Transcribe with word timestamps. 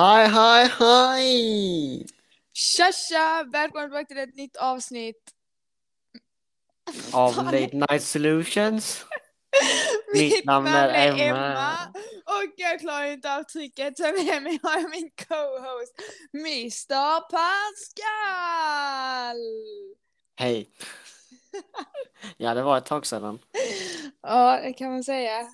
Hi, 0.00 0.24
hi, 0.28 0.68
hi! 0.78 2.06
Tja 2.52 2.92
tja! 2.92 3.44
Välkommen 3.52 3.88
tillbaka 3.88 4.04
till 4.04 4.18
ett 4.18 4.36
nytt 4.36 4.56
avsnitt. 4.56 5.30
Av 7.12 7.44
Late 7.44 7.76
Night 7.76 8.02
Solutions. 8.02 9.04
Mitt 10.14 10.44
namn 10.44 10.66
är 10.66 11.08
Emma. 11.08 11.22
Emma. 11.22 11.72
Och 12.24 12.52
jag 12.56 12.80
klarar 12.80 13.04
inte 13.04 13.34
av 13.36 13.42
trycket 13.42 13.96
så 13.96 14.02
med 14.02 14.42
mig 14.42 14.60
har 14.62 14.80
jag 14.80 14.90
min 14.90 15.10
co-host 15.28 15.94
Mr 16.34 17.20
Pascal! 17.30 18.16
Hej. 20.36 20.70
Ja, 22.36 22.54
det 22.54 22.62
var 22.62 22.78
ett 22.78 22.86
tag 22.86 23.06
sedan. 23.06 23.38
Ja, 24.22 24.60
det 24.62 24.72
kan 24.72 24.90
man 24.90 25.04
säga. 25.04 25.52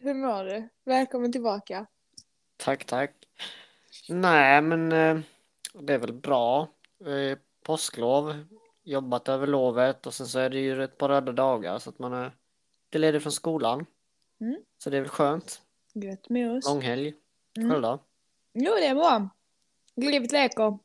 Hur 0.00 0.14
mår 0.14 0.44
du? 0.44 0.68
Välkommen 0.84 1.32
tillbaka. 1.32 1.86
Tack, 2.56 2.84
tack. 2.84 3.21
Nej, 4.08 4.62
men 4.62 4.92
eh, 4.92 5.20
det 5.74 5.94
är 5.94 5.98
väl 5.98 6.12
bra. 6.12 6.68
Eh, 7.06 7.38
Påsklov, 7.62 8.44
jobbat 8.82 9.28
över 9.28 9.46
lovet 9.46 10.06
och 10.06 10.14
sen 10.14 10.26
så 10.26 10.38
är 10.38 10.50
det 10.50 10.60
ju 10.60 10.84
ett 10.84 10.98
par 10.98 11.08
röda 11.08 11.32
dagar 11.32 11.78
så 11.78 11.90
att 11.90 11.98
man 11.98 12.12
är 12.12 12.36
lite 12.86 12.98
ledig 12.98 13.22
från 13.22 13.32
skolan. 13.32 13.86
Mm. 14.40 14.56
Så 14.78 14.90
det 14.90 14.96
är 14.96 15.00
väl 15.00 15.10
skönt. 15.10 15.62
Gött 15.94 16.28
med 16.28 16.50
oss. 16.52 16.64
Långhelg. 16.66 17.14
Mm. 17.56 17.70
Själv 17.70 17.82
då? 17.82 18.02
Jo, 18.54 18.72
det 18.74 18.86
är 18.86 18.94
bra. 18.94 19.28
Livet 19.96 20.32
leker. 20.32 20.78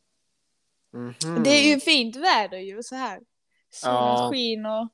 Mhm. 0.94 1.44
Det 1.44 1.50
är 1.50 1.74
ju 1.74 1.80
fint 1.80 2.16
väder 2.16 2.58
ju 2.58 2.84
så 2.84 2.96
här. 2.96 3.22
Solen 3.70 3.96
Ja. 3.96 4.30
skiner. 4.32 4.90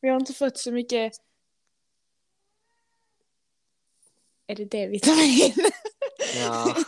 Vi 0.00 0.08
har 0.08 0.20
inte 0.20 0.32
fått 0.32 0.58
så 0.58 0.72
mycket... 0.72 1.12
Är 4.46 4.54
det 4.56 4.64
D-vitamin? 4.64 5.52
Ja. 6.34 6.74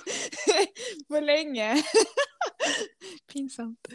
På 1.09 1.20
länge. 1.20 1.74
Pinsamt. 3.32 3.88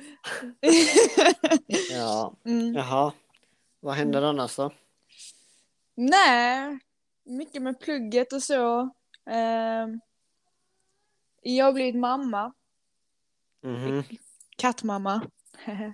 Ja. 1.92 2.36
mm. 2.45 2.73
Jaha. 2.73 3.14
Vad 3.80 3.95
händer 3.95 4.22
annars 4.22 4.56
då? 4.56 4.72
Nej, 5.95 6.80
mycket 7.25 7.61
med 7.61 7.80
plugget 7.80 8.34
och 8.34 8.44
så. 8.44 8.89
Ehm, 9.30 10.00
jag 11.41 11.66
har 11.66 11.73
blivit 11.73 11.95
mamma. 11.95 12.53
Mhm. 13.64 14.03
kattmamma. 14.58 15.30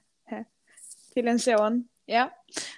Till 1.14 1.28
en 1.28 1.40
son. 1.40 1.88
Ja. 2.06 2.32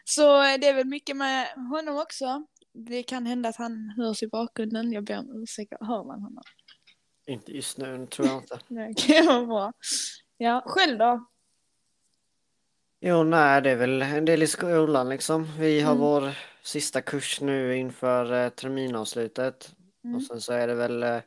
Så 0.03 0.41
det 0.41 0.67
är 0.67 0.73
väl 0.73 0.87
mycket 0.87 1.17
med 1.17 1.47
honom 1.71 1.97
också. 1.97 2.45
Det 2.73 3.03
kan 3.03 3.25
hända 3.25 3.49
att 3.49 3.55
han 3.55 3.93
hörs 3.97 4.23
i 4.23 4.27
bakgrunden. 4.27 4.91
Jag 4.91 5.03
ber 5.03 5.19
om 5.19 5.41
ursäkt. 5.43 5.73
Hör 5.79 6.03
man 6.03 6.21
honom? 6.21 6.43
Inte 7.25 7.51
just 7.55 7.77
nu, 7.77 8.07
tror 8.07 8.27
jag 8.27 8.37
inte. 8.37 8.59
Kan 9.07 9.25
vara 9.25 9.45
bra. 9.45 9.73
Ja, 10.37 10.63
själv 10.65 10.97
då? 10.97 11.25
Jo, 12.99 13.23
nej, 13.23 13.61
det 13.61 13.69
är 13.71 13.75
väl 13.75 14.01
en 14.01 14.25
del 14.25 14.43
i 14.43 14.47
skolan 14.47 15.09
liksom. 15.09 15.47
Vi 15.59 15.81
har 15.81 15.91
Mm. 15.91 16.01
vår 16.03 16.37
sista 16.63 17.01
kurs 17.01 17.41
nu 17.41 17.75
inför 17.77 18.33
eh, 18.33 18.49
terminavslutet. 18.49 19.75
Mm. 20.03 20.15
Och 20.15 20.23
sen 20.23 20.41
så 20.41 20.53
är 20.53 20.67
det 20.67 20.75
väl 20.75 21.03
eh, 21.03 21.17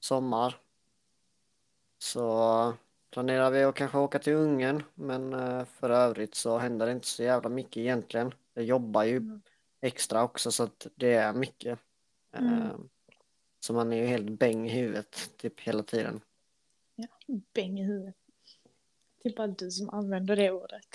sommar. 0.00 0.56
Så 1.98 2.74
planerar 3.10 3.50
vi 3.50 3.62
att 3.64 3.74
kanske 3.74 3.98
åka 3.98 4.18
till 4.18 4.32
Ungern. 4.32 4.82
Men 4.94 5.32
eh, 5.32 5.64
för 5.64 5.90
övrigt 5.90 6.34
så 6.34 6.58
händer 6.58 6.86
det 6.86 6.92
inte 6.92 7.06
så 7.06 7.22
jävla 7.22 7.48
mycket 7.48 7.76
egentligen. 7.76 8.34
Jag 8.54 8.64
jobbar 8.64 9.02
ju 9.04 9.16
Mm. 9.16 9.42
extra 9.80 10.22
också 10.22 10.50
så 10.52 10.62
att 10.62 10.86
det 10.94 11.12
är 11.14 11.32
mycket. 11.32 11.78
Mm. 12.36 12.88
Så 13.60 13.72
man 13.72 13.92
är 13.92 13.96
ju 13.96 14.06
helt 14.06 14.30
bäng 14.30 14.66
i 14.66 14.70
huvudet 14.70 15.30
typ 15.36 15.60
hela 15.60 15.82
tiden. 15.82 16.20
Ja, 16.94 17.06
bäng 17.54 17.78
i 17.78 17.84
huvudet. 17.84 18.16
Det 19.22 19.28
är 19.28 19.36
bara 19.36 19.46
du 19.46 19.70
som 19.70 19.90
använder 19.90 20.36
det 20.36 20.50
ordet. 20.50 20.86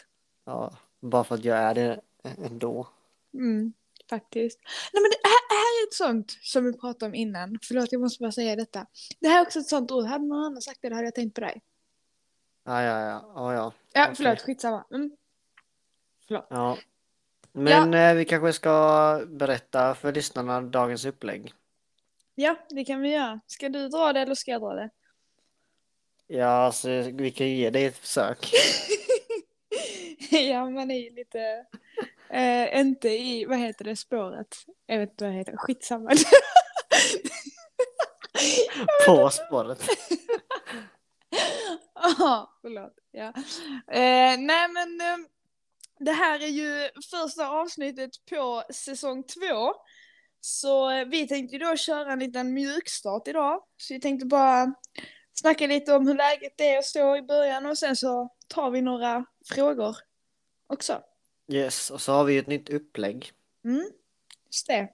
Ja, 0.46 0.78
bara 1.00 1.24
för 1.24 1.36
att 1.36 1.46
jag 1.46 1.58
är 1.58 1.76
det 1.76 2.02
ändå. 2.22 2.88
Mm, 3.34 3.74
faktiskt. 4.10 4.60
Nej 4.94 5.02
men 5.02 5.12
det 5.12 5.28
här, 5.28 5.58
här 5.58 5.84
är 5.84 5.88
ett 5.88 5.94
sånt 5.94 6.32
som 6.42 6.66
vi 6.66 6.74
pratade 6.74 7.06
om 7.06 7.16
innan. 7.16 7.60
Förlåt, 7.62 7.92
jag 7.92 8.02
måste 8.02 8.24
bara 8.24 8.32
säga 8.32 8.56
detta. 8.56 8.86
Det 9.20 9.28
här 9.28 9.42
är 9.42 9.46
också 9.46 9.60
ett 9.60 9.68
sånt 9.68 9.92
ord. 9.92 10.06
Hade 10.06 10.26
någon 10.26 10.46
annan 10.46 10.62
sagt 10.62 10.82
det, 10.82 10.90
då 10.90 10.96
hade 10.96 11.08
jag 11.08 11.16
tänkt 11.16 11.36
på 11.36 11.42
dig. 11.42 11.62
Ja, 12.64 12.82
ja, 12.82 13.00
ja. 13.00 13.32
ja, 13.36 13.54
ja. 13.54 13.74
Ja, 13.94 14.04
Okej. 14.04 14.16
förlåt, 14.16 14.42
skitsamma. 14.42 14.86
Mm. 14.92 15.18
Förlåt. 16.28 16.48
Ja. 16.50 16.78
Men 17.52 17.94
eh, 17.94 18.14
vi 18.14 18.26
kanske 18.26 18.54
ska 18.54 19.26
berätta 19.28 19.96
för 19.96 20.14
lyssnarna 20.14 20.62
dagens 20.62 21.06
upplägg. 21.06 21.54
Ja, 22.36 22.56
det 22.70 22.86
kan 22.86 23.02
vi 23.02 23.10
göra. 23.10 23.40
Ska 23.48 23.70
du 23.70 23.88
dra 23.90 24.14
det 24.14 24.20
eller 24.20 24.36
ska 24.36 24.52
jag 24.52 24.62
dra 24.62 24.74
det? 24.74 24.90
Ja, 26.28 26.46
alltså 26.46 26.90
vi 26.90 27.32
kan 27.32 27.48
ju 27.48 27.56
ge 27.56 27.70
det 27.70 27.86
ett 27.86 27.98
försök. 27.98 28.52
ja, 30.30 30.70
man 30.70 30.92
är 30.92 31.00
ju 31.00 31.10
lite... 31.10 31.66
Eh, 32.30 32.80
inte 32.80 33.10
i, 33.10 33.46
vad 33.46 33.58
heter 33.58 33.86
det, 33.86 33.96
spåret. 33.96 34.58
Jag 34.86 35.00
vet 35.00 35.10
inte 35.10 35.24
vad 35.24 35.34
det 35.34 35.38
heter, 35.38 35.58
skitsamma. 35.58 36.12
På 39.08 39.30
spåret. 39.30 39.88
Ja, 42.18 42.58
förlåt. 42.62 42.94
Ja. 43.12 43.34
Eh, 43.88 44.38
nej 44.40 44.68
men 44.68 45.02
eh, 45.02 45.18
det 46.00 46.12
här 46.12 46.40
är 46.40 46.48
ju 46.48 46.90
första 47.12 47.50
avsnittet 47.50 48.12
på 48.30 48.64
säsong 48.70 49.24
två. 49.24 49.74
Så 50.46 50.92
eh, 50.92 51.06
vi 51.06 51.28
tänkte 51.28 51.58
då 51.58 51.76
köra 51.76 52.14
en 52.14 52.20
liten 52.20 52.54
mjukstart 52.54 53.28
idag. 53.28 53.64
Så 53.78 53.94
vi 53.94 54.00
tänkte 54.00 54.26
bara 54.26 54.74
snacka 55.34 55.68
lite 55.68 55.94
om 55.94 56.08
hur 56.08 56.16
läget 56.16 56.62
är 56.62 56.78
och 56.78 56.86
så 56.86 57.18
i 57.18 57.22
början 57.22 57.66
och 57.66 57.78
sen 57.78 57.96
så 57.96 58.30
tar 58.48 58.72
vi 58.72 58.82
några 58.82 59.26
frågor 59.46 59.96
också. 60.68 61.02
Yes, 61.52 61.92
och 61.92 62.02
så 62.02 62.12
har 62.12 62.24
vi 62.24 62.34
ju 62.34 62.40
ett 62.40 62.48
nytt 62.48 62.70
upplägg. 62.70 63.32
Mm, 63.64 63.90
just 64.46 64.68
det. 64.68 64.90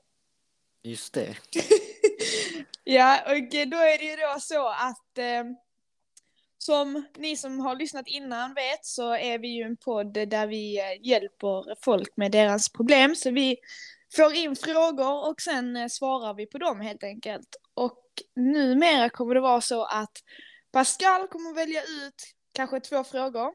Just 0.84 1.14
det. 1.14 1.36
Ja, 2.84 3.22
och 3.26 3.68
då 3.68 3.78
är 3.78 3.98
det 3.98 4.04
ju 4.04 4.16
då 4.16 4.40
så 4.40 4.68
att 4.68 5.18
eh, 5.18 5.44
som 6.58 7.04
ni 7.18 7.38
som 7.38 7.60
har 7.60 7.76
lyssnat 7.76 8.08
innan 8.08 8.54
vet 8.54 8.86
så 8.86 9.16
är 9.16 9.40
vi 9.40 9.48
ju 9.48 9.64
en 9.64 9.78
podd 9.78 10.14
där 10.14 10.48
vi 10.48 10.80
eh, 10.80 11.08
hjälper 11.08 11.76
folk 11.82 12.18
med 12.18 12.32
deras 12.32 12.70
problem. 12.70 13.16
Så 13.16 13.32
vi 13.32 13.58
får 14.16 14.34
in 14.34 14.56
frågor 14.56 15.30
och 15.30 15.42
sen 15.42 15.76
eh, 15.76 15.88
svarar 15.88 16.34
vi 16.34 16.46
på 16.46 16.58
dem 16.58 16.82
helt 16.82 17.04
enkelt. 17.04 17.56
Och 17.74 18.02
numera 18.36 19.10
kommer 19.10 19.36
det 19.36 19.42
vara 19.42 19.62
så 19.62 19.86
att 19.86 20.12
Pascal 20.72 21.28
kommer 21.28 21.54
välja 21.54 21.82
ut 21.82 22.34
kanske 22.54 22.80
två 22.80 23.04
frågor 23.04 23.48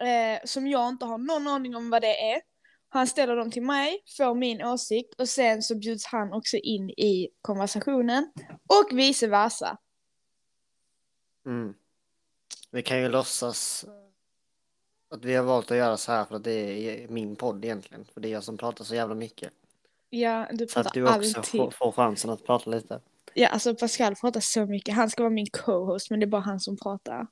eh, 0.00 0.40
som 0.44 0.66
jag 0.66 0.88
inte 0.88 1.04
har 1.04 1.18
någon 1.18 1.48
aning 1.48 1.76
om 1.76 1.90
vad 1.90 2.02
det 2.02 2.32
är. 2.32 2.40
Han 2.88 3.06
ställer 3.06 3.36
dem 3.36 3.50
till 3.50 3.62
mig, 3.62 4.02
får 4.16 4.34
min 4.34 4.62
åsikt 4.62 5.20
och 5.20 5.28
sen 5.28 5.62
så 5.62 5.74
bjuds 5.74 6.06
han 6.06 6.32
också 6.32 6.56
in 6.56 6.90
i 6.90 7.28
konversationen. 7.42 8.32
Och 8.68 8.98
vice 8.98 9.26
versa. 9.26 9.78
Mm. 11.46 11.74
Vi 12.70 12.82
kan 12.82 13.00
ju 13.00 13.08
låtsas 13.08 13.84
att 15.10 15.24
vi 15.24 15.34
har 15.34 15.44
valt 15.44 15.70
att 15.70 15.76
göra 15.76 15.96
så 15.96 16.12
här 16.12 16.24
för 16.24 16.36
att 16.36 16.44
det 16.44 16.52
är 16.52 17.08
min 17.08 17.36
podd 17.36 17.64
egentligen. 17.64 18.04
För 18.14 18.20
det 18.20 18.28
är 18.28 18.32
jag 18.32 18.44
som 18.44 18.56
pratar 18.58 18.84
så 18.84 18.94
jävla 18.94 19.14
mycket. 19.14 19.52
Ja, 20.10 20.46
du 20.52 20.66
Så 20.66 20.80
att 20.80 20.84
pratar 20.92 21.00
du 21.00 21.06
också 21.06 21.38
alltid. 21.38 21.60
får, 21.60 21.70
får 21.70 21.92
chansen 21.92 22.30
att 22.30 22.46
prata 22.46 22.70
lite. 22.70 23.00
Ja, 23.34 23.48
alltså 23.48 23.74
Pascal 23.74 24.14
pratar 24.16 24.40
så 24.40 24.66
mycket. 24.66 24.94
Han 24.94 25.10
ska 25.10 25.22
vara 25.22 25.30
min 25.30 25.46
co-host 25.52 26.10
men 26.10 26.20
det 26.20 26.24
är 26.24 26.28
bara 26.28 26.42
han 26.42 26.60
som 26.60 26.76
pratar. 26.76 27.26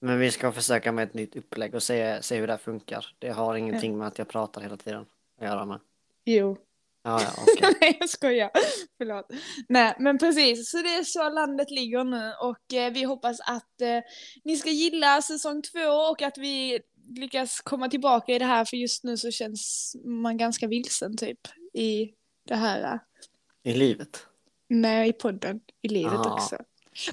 Men 0.00 0.18
vi 0.18 0.30
ska 0.30 0.52
försöka 0.52 0.92
med 0.92 1.08
ett 1.08 1.14
nytt 1.14 1.36
upplägg 1.36 1.74
och 1.74 1.82
se, 1.82 2.22
se 2.22 2.36
hur 2.36 2.46
det 2.46 2.52
här 2.52 2.58
funkar. 2.58 3.06
Det 3.18 3.30
har 3.30 3.54
ingenting 3.56 3.98
med 3.98 4.06
att 4.08 4.18
jag 4.18 4.28
pratar 4.28 4.60
hela 4.60 4.76
tiden 4.76 5.06
att 5.40 5.46
göra 5.46 5.64
med. 5.66 5.80
Jo. 6.24 6.56
Ja, 7.04 7.20
ja, 7.22 7.30
okej. 7.42 7.76
Nej, 7.80 7.96
jag 8.00 8.08
skojar. 8.08 8.50
Förlåt. 8.98 9.26
Nej, 9.68 9.96
men 9.98 10.18
precis. 10.18 10.70
Så 10.70 10.76
det 10.76 10.94
är 10.94 11.04
så 11.04 11.28
landet 11.28 11.70
ligger 11.70 12.04
nu 12.04 12.32
och 12.40 12.74
eh, 12.74 12.92
vi 12.92 13.02
hoppas 13.04 13.40
att 13.40 13.80
eh, 13.80 14.00
ni 14.44 14.56
ska 14.56 14.70
gilla 14.70 15.22
säsong 15.22 15.62
två 15.62 15.88
och 16.10 16.22
att 16.22 16.38
vi 16.38 16.80
lyckas 17.08 17.60
komma 17.60 17.88
tillbaka 17.88 18.32
i 18.32 18.38
det 18.38 18.44
här 18.44 18.64
för 18.64 18.76
just 18.76 19.04
nu 19.04 19.16
så 19.16 19.30
känns 19.30 19.96
man 20.04 20.36
ganska 20.36 20.66
vilsen 20.66 21.16
typ 21.16 21.38
i 21.72 22.14
det 22.44 22.54
här. 22.54 22.94
eh, 22.94 23.00
I 23.72 23.74
livet. 23.74 24.26
Nej, 24.68 25.08
i 25.08 25.12
podden. 25.12 25.60
I 25.82 25.88
livet 25.88 26.12
Ja. 26.12 26.34
också. 26.34 26.56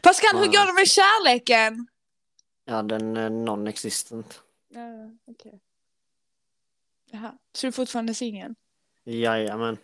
Pascal, 0.03 0.39
hur 0.39 0.45
går 0.45 0.67
det 0.67 0.73
med 0.73 0.87
kärleken? 0.87 1.87
Ja, 2.65 2.81
den 2.83 3.17
är 3.17 3.29
non-existent. 3.29 4.41
Ja, 4.69 5.11
okej. 5.25 5.59
Jaha, 7.11 7.37
så 7.53 7.61
du 7.65 7.67
är 7.67 7.71
fortfarande 7.71 8.13
singel? 8.13 8.55
Jajamän. 9.03 9.77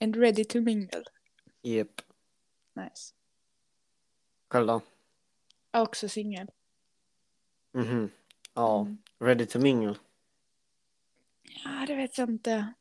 And 0.00 0.16
ready 0.16 0.44
to 0.44 0.60
mingle? 0.60 1.04
Jep. 1.62 2.00
Nice. 2.74 3.14
Själv 4.50 4.66
då? 4.66 4.80
Också 5.72 6.08
singel. 6.08 6.46
Mhm. 7.72 8.10
Ja, 8.54 8.80
Mm. 8.80 8.98
ready 9.18 9.46
to 9.46 9.58
mingle. 9.58 9.94
Ja, 11.42 11.84
det 11.86 11.94
vet 11.94 12.18
jag 12.18 12.28
inte. 12.30 12.72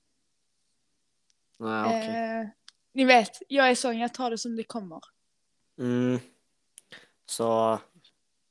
Nej, 1.58 1.86
okej. 1.86 2.40
Eh, 2.42 2.48
ni 2.94 3.06
vet, 3.06 3.42
jag 3.48 3.70
är 3.70 3.76
sån, 3.76 4.00
jag 4.00 4.14
tar 4.14 4.30
det 4.32 4.38
som 4.38 4.56
det 4.56 4.64
kommer. 4.64 5.00
Mm. 5.80 6.20
Så 7.26 7.80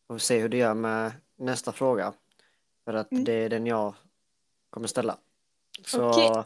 får 0.06 0.14
vi 0.14 0.20
se 0.20 0.38
hur 0.38 0.48
det 0.48 0.56
gör 0.56 0.74
med 0.74 1.12
nästa 1.36 1.72
fråga. 1.72 2.12
För 2.84 2.94
att 2.94 3.12
Mm. 3.12 3.24
det 3.24 3.32
är 3.32 3.48
den 3.48 3.66
jag 3.66 3.94
kommer 4.70 4.86
ställa. 4.86 5.18
Så 5.84 6.08
Okej. 6.10 6.44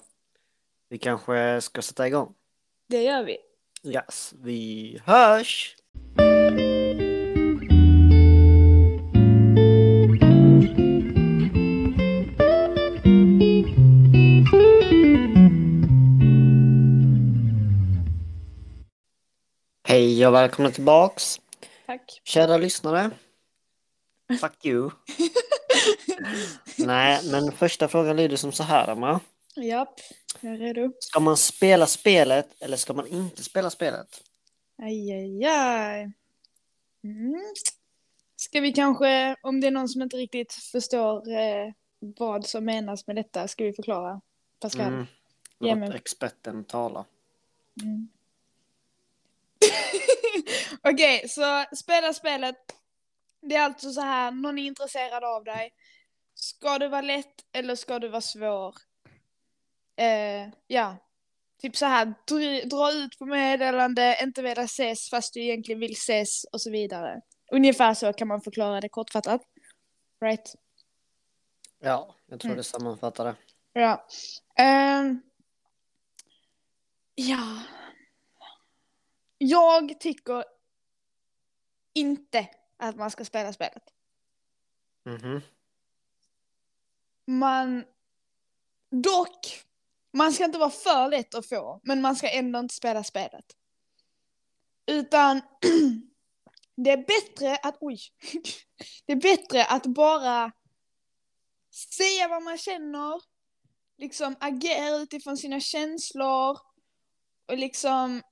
vi 0.89 0.99
kanske 0.99 1.61
ska 1.61 1.83
sätta 1.83 2.07
igång. 2.07 2.35
Det 2.87 3.03
gör 3.03 3.25
vi. 3.25 3.39
Yes, 3.85 4.35
vi 4.39 4.99
hörs! 5.05 5.77
Hej 20.23 20.27
och 20.29 20.35
välkomna 20.35 20.71
tillbaks! 20.71 21.41
Tack. 21.87 22.21
Kära 22.25 22.57
lyssnare. 22.57 23.11
Fuck 24.41 24.65
you. 24.65 24.91
Nej, 26.79 27.21
men 27.31 27.53
första 27.53 27.89
frågan 27.89 28.17
lyder 28.17 28.37
som 28.37 28.53
så 28.53 28.63
här, 28.63 28.93
Emma. 28.93 29.21
Japp, 29.57 30.01
jag 30.41 30.55
är 30.55 30.59
redo. 30.59 30.93
Ska 31.01 31.21
man 31.21 31.37
spela 31.37 31.87
spelet 31.87 32.49
eller 32.61 32.77
ska 32.77 32.93
man 32.93 33.07
inte 33.07 33.43
spela 33.43 33.71
spelet? 33.71 34.23
Aj, 34.83 35.13
aj, 35.13 35.45
aj. 35.45 36.13
Mm. 37.05 37.55
Ska 38.37 38.61
vi 38.61 38.73
kanske, 38.73 39.37
om 39.43 39.61
det 39.61 39.67
är 39.67 39.71
någon 39.71 39.89
som 39.89 40.03
inte 40.03 40.17
riktigt 40.17 40.53
förstår 40.53 41.33
eh, 41.33 41.73
vad 41.99 42.47
som 42.47 42.65
menas 42.65 43.07
med 43.07 43.17
detta, 43.17 43.49
ska 43.49 43.65
vi 43.65 43.73
förklara? 43.73 44.21
Pascal? 44.61 44.93
Mm. 44.93 45.07
Låt 45.59 45.95
experten 45.95 46.65
tala. 46.65 47.05
Mm. 47.83 48.09
Okej, 50.83 51.29
så 51.29 51.65
spela 51.77 52.13
spelet. 52.15 52.57
Det 53.41 53.55
är 53.57 53.65
alltså 53.65 53.93
så 53.93 54.01
här, 54.01 54.31
någon 54.31 54.59
är 54.59 54.67
intresserad 54.67 55.25
av 55.25 55.45
dig. 55.45 55.71
Ska 56.35 56.79
du 56.79 56.89
vara 56.89 57.01
lätt 57.01 57.35
eller 57.53 57.75
ska 57.75 57.99
du 57.99 58.09
vara 58.09 58.21
svår? 58.21 58.75
Eh, 59.97 60.49
ja, 60.67 60.97
typ 61.63 61.77
så 61.77 61.87
här, 61.87 62.05
dra, 62.27 62.69
dra 62.77 62.93
ut 62.93 63.19
på 63.19 63.27
meddelande, 63.27 64.19
inte 64.23 64.43
vilja 64.43 64.63
ses 64.63 65.11
fast 65.11 65.35
du 65.35 65.41
egentligen 65.43 65.81
vill 65.81 65.93
ses 65.93 66.45
och 66.45 66.61
så 66.61 66.71
vidare. 66.71 67.21
Ungefär 67.51 67.95
så 67.95 68.13
kan 68.13 68.29
man 68.29 68.41
förklara 68.41 68.81
det 68.81 68.89
kortfattat. 68.89 69.41
Right? 70.21 70.55
Ja, 71.81 72.15
jag 72.27 72.41
tror 72.41 72.49
Mm. 72.51 72.57
det 72.57 72.65
sammanfattar 72.65 73.25
det. 73.25 73.35
Ja. 73.81 74.07
Ehm. 74.59 75.23
ja. 77.15 77.59
Jag 79.44 80.00
tycker 80.00 80.44
inte 81.93 82.49
att 82.77 82.97
man 82.97 83.11
ska 83.11 83.25
spela 83.25 83.53
spelet. 83.53 83.83
Mhm. 85.05 85.41
Man... 87.27 87.85
Dock, 88.91 89.65
man 90.12 90.33
ska 90.33 90.44
inte 90.44 90.59
vara 90.59 90.71
för 90.71 91.09
lätt 91.09 91.35
att 91.35 91.49
få, 91.49 91.81
men 91.83 92.00
man 92.00 92.17
ska 92.17 92.29
ändå 92.29 92.59
inte 92.59 92.75
spela 92.75 93.05
spelet. 93.05 93.44
Utan 94.87 95.41
det 96.77 96.91
är 96.91 97.06
bättre 97.06 97.56
att, 97.56 97.77
oj, 97.81 97.99
det 99.06 99.12
är 99.12 99.21
bättre 99.21 99.65
att 99.65 99.87
bara 99.87 100.53
säga 101.91 102.29
vad 102.29 102.43
man 102.43 102.59
känner, 102.59 103.21
liksom 103.99 104.37
agera 104.41 104.97
utifrån 104.97 105.37
sina 105.37 105.61
känslor 105.61 106.59
och 107.47 107.59
liksom 107.59 108.23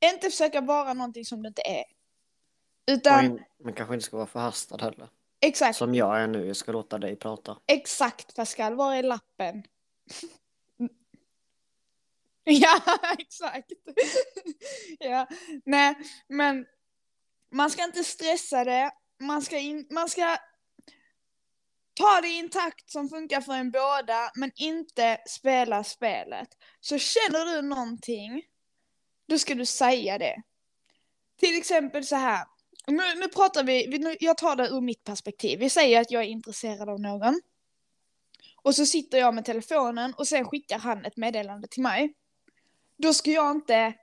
inte 0.00 0.30
försöka 0.30 0.60
vara 0.60 0.94
någonting 0.94 1.24
som 1.24 1.42
det 1.42 1.48
inte 1.48 1.62
är. 1.64 1.84
Utan, 2.86 3.24
in, 3.24 3.44
man 3.64 3.72
kanske 3.72 3.94
inte 3.94 4.06
ska 4.06 4.16
vara 4.16 4.26
förhastad 4.26 4.76
heller. 4.76 5.08
exakt, 5.40 5.78
Som 5.78 5.94
jag 5.94 6.20
är 6.20 6.26
nu, 6.26 6.46
jag 6.46 6.56
ska 6.56 6.72
låta 6.72 6.98
dig 6.98 7.16
prata. 7.16 7.58
exakt 7.66 8.36
Pascal, 8.36 8.74
var 8.74 8.94
är 8.94 9.02
lappen? 9.02 9.62
ja, 12.44 12.80
exakt. 13.18 13.72
ja, 14.98 15.26
nej, 15.64 15.94
men 16.28 16.66
man 17.50 17.70
ska 17.70 17.84
inte 17.84 18.04
stressa 18.04 18.64
det, 18.64 18.90
man 19.20 19.42
ska, 19.42 19.58
in, 19.58 19.86
man 19.90 20.08
ska 20.08 20.36
ta 21.94 22.20
det 22.20 22.28
i 22.28 22.38
en 22.38 22.48
takt 22.50 22.90
som 22.90 23.08
funkar 23.08 23.40
för 23.40 23.52
en 23.52 23.70
båda, 23.70 24.30
men 24.34 24.50
inte 24.56 25.20
spela 25.26 25.84
spelet. 25.84 26.48
Så 26.80 26.98
känner 26.98 27.44
du 27.44 27.62
någonting, 27.62 28.42
då 29.30 29.38
ska 29.38 29.54
du 29.54 29.66
säga 29.66 30.18
det. 30.18 30.42
Till 31.36 31.58
exempel 31.58 32.04
så 32.04 32.16
här. 32.16 32.46
Nu, 32.86 33.14
nu 33.16 33.28
pratar 33.28 33.64
vi, 33.64 33.98
nu, 33.98 34.16
jag 34.20 34.38
tar 34.38 34.56
det 34.56 34.68
ur 34.68 34.80
mitt 34.80 35.04
perspektiv. 35.04 35.58
Vi 35.58 35.70
säger 35.70 36.00
att 36.00 36.10
jag 36.10 36.22
är 36.22 36.26
intresserad 36.26 36.88
av 36.88 37.00
någon. 37.00 37.40
Och 38.62 38.74
så 38.74 38.86
sitter 38.86 39.18
jag 39.18 39.34
med 39.34 39.44
telefonen 39.44 40.14
och 40.14 40.28
sen 40.28 40.44
skickar 40.44 40.78
han 40.78 41.04
ett 41.04 41.16
meddelande 41.16 41.68
till 41.68 41.82
mig. 41.82 42.14
Då 42.96 43.14
ska 43.14 43.30
jag 43.30 43.50
inte 43.50 43.94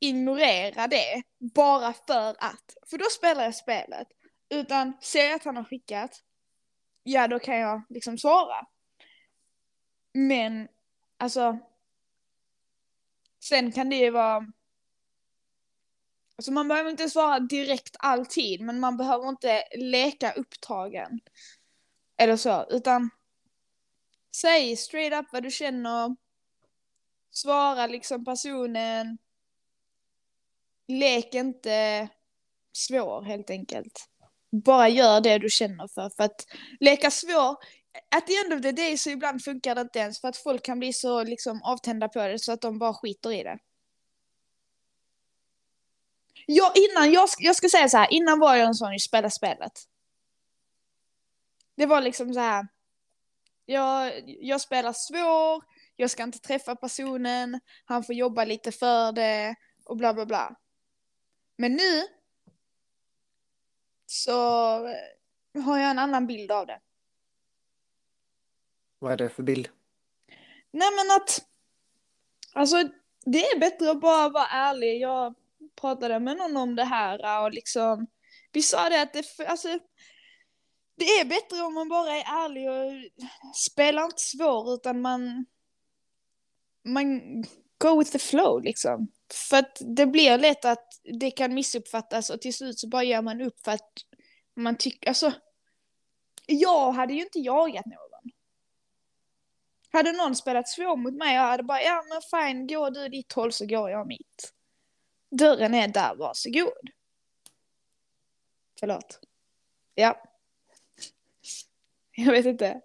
ignorera 0.00 0.86
det 0.86 1.22
bara 1.38 1.92
för 1.92 2.28
att. 2.38 2.76
För 2.86 2.98
då 2.98 3.04
spelar 3.04 3.44
jag 3.44 3.54
spelet. 3.54 4.08
Utan 4.48 4.92
ser 5.00 5.24
jag 5.24 5.34
att 5.34 5.44
han 5.44 5.56
har 5.56 5.64
skickat, 5.64 6.22
ja 7.02 7.28
då 7.28 7.38
kan 7.38 7.56
jag 7.56 7.82
liksom 7.88 8.18
svara. 8.18 8.66
Men, 10.12 10.68
alltså. 11.16 11.58
Sen 13.40 13.72
kan 13.72 13.90
det 13.90 13.96
ju 13.96 14.10
vara. 14.10 14.46
Alltså 16.38 16.52
man 16.52 16.68
behöver 16.68 16.90
inte 16.90 17.10
svara 17.10 17.40
direkt 17.40 17.96
alltid, 17.98 18.60
men 18.60 18.80
man 18.80 18.96
behöver 18.96 19.28
inte 19.28 19.64
leka 19.76 20.32
upptagen. 20.32 21.20
Eller 22.16 22.36
så, 22.36 22.66
utan. 22.70 23.10
Säg 24.36 24.76
straight 24.76 25.12
up 25.12 25.26
vad 25.32 25.42
du 25.42 25.50
känner. 25.50 26.16
Svara 27.30 27.86
liksom 27.86 28.24
personen. 28.24 29.18
Lek 30.88 31.34
inte 31.34 32.08
svår 32.72 33.22
helt 33.22 33.50
enkelt. 33.50 34.08
Bara 34.50 34.88
gör 34.88 35.20
det 35.20 35.38
du 35.38 35.50
känner 35.50 35.88
för. 35.88 36.10
För 36.16 36.24
att 36.24 36.46
leka 36.80 37.10
svår, 37.10 37.56
at 38.16 38.26
the 38.26 38.36
end 38.36 38.54
of 38.54 38.62
the 38.62 38.72
day 38.72 38.98
så 38.98 39.10
ibland 39.10 39.44
funkar 39.44 39.74
det 39.74 39.80
inte 39.80 39.98
ens 39.98 40.20
för 40.20 40.28
att 40.28 40.36
folk 40.36 40.64
kan 40.64 40.78
bli 40.78 40.92
så 40.92 41.24
liksom 41.24 41.62
avtända 41.62 42.08
på 42.08 42.18
det 42.18 42.38
så 42.38 42.52
att 42.52 42.60
de 42.60 42.78
bara 42.78 42.94
skiter 42.94 43.32
i 43.32 43.42
det. 43.42 43.58
Ja, 46.50 46.72
innan, 46.74 47.12
jag, 47.12 47.28
jag 47.38 47.56
ska 47.56 47.68
säga 47.68 47.88
så 47.88 47.96
här, 47.96 48.12
innan 48.12 48.38
var 48.38 48.54
jag 48.54 48.66
en 48.66 48.74
sån 48.74 48.88
som 48.88 48.98
spelade 48.98 49.30
spelet. 49.30 49.72
Det 51.74 51.86
var 51.86 52.00
liksom 52.00 52.34
så 52.34 52.40
här. 52.40 52.68
Jag, 53.66 54.22
jag 54.26 54.60
spelar 54.60 54.92
svår, 54.92 55.64
jag 55.96 56.10
ska 56.10 56.22
inte 56.22 56.38
träffa 56.38 56.76
personen, 56.76 57.60
han 57.84 58.04
får 58.04 58.14
jobba 58.14 58.44
lite 58.44 58.72
för 58.72 59.12
det 59.12 59.54
och 59.84 59.96
bla 59.96 60.14
bla 60.14 60.26
bla. 60.26 60.56
Men 61.56 61.72
nu 61.72 62.06
så 64.06 64.32
har 65.54 65.78
jag 65.78 65.90
en 65.90 65.98
annan 65.98 66.26
bild 66.26 66.50
av 66.50 66.66
det. 66.66 66.80
Vad 68.98 69.12
är 69.12 69.16
det 69.16 69.28
för 69.28 69.42
bild? 69.42 69.68
Nej 70.70 70.88
men 70.96 71.16
att, 71.16 71.46
alltså 72.52 72.76
det 73.24 73.44
är 73.44 73.58
bättre 73.60 73.90
att 73.90 74.00
bara 74.00 74.28
vara 74.28 74.46
ärlig. 74.46 75.00
Jag 75.00 75.34
pratade 75.80 76.20
med 76.20 76.36
någon 76.36 76.56
om 76.56 76.74
det 76.74 76.84
här 76.84 77.42
och 77.42 77.52
liksom, 77.52 78.06
vi 78.52 78.62
sa 78.62 78.88
det 78.88 79.02
att 79.02 79.12
det, 79.12 79.24
alltså, 79.46 79.68
det 80.96 81.04
är 81.04 81.24
bättre 81.24 81.62
om 81.62 81.74
man 81.74 81.88
bara 81.88 82.10
är 82.10 82.44
ärlig 82.44 82.70
och 82.70 83.10
spelar 83.54 84.04
inte 84.04 84.22
svår 84.22 84.74
utan 84.74 85.00
man, 85.00 85.46
man 86.84 87.20
go 87.78 87.98
with 87.98 88.12
the 88.12 88.18
flow 88.18 88.62
liksom. 88.62 89.08
För 89.48 89.56
att 89.56 89.82
det 89.96 90.06
blir 90.06 90.38
lätt 90.38 90.64
att 90.64 90.88
det 91.20 91.30
kan 91.30 91.54
missuppfattas 91.54 92.30
och 92.30 92.40
till 92.40 92.54
slut 92.54 92.78
så 92.78 92.88
bara 92.88 93.02
ger 93.02 93.22
man 93.22 93.40
upp 93.40 93.60
för 93.64 93.72
att 93.72 93.92
man 94.56 94.76
tycker, 94.76 95.08
alltså, 95.08 95.32
jag 96.46 96.92
hade 96.92 97.14
ju 97.14 97.22
inte 97.22 97.38
jagat 97.38 97.86
någon. 97.86 98.32
Hade 99.90 100.12
någon 100.12 100.36
spelat 100.36 100.68
svår 100.68 100.96
mot 100.96 101.14
mig, 101.14 101.34
jag 101.34 101.42
hade 101.42 101.62
bara, 101.62 101.82
ja 101.82 102.04
men 102.08 102.22
fine, 102.30 102.66
går 102.66 102.90
du 102.90 103.08
ditt 103.08 103.32
håll 103.32 103.52
så 103.52 103.66
går 103.66 103.90
jag 103.90 104.06
mitt. 104.06 104.57
Dörren 105.30 105.74
är 105.74 105.88
där, 105.88 106.14
varsågod. 106.14 106.90
Förlåt. 108.80 109.20
Ja. 109.94 110.22
Jag 112.10 112.32
vet 112.32 112.46
inte. 112.46 112.80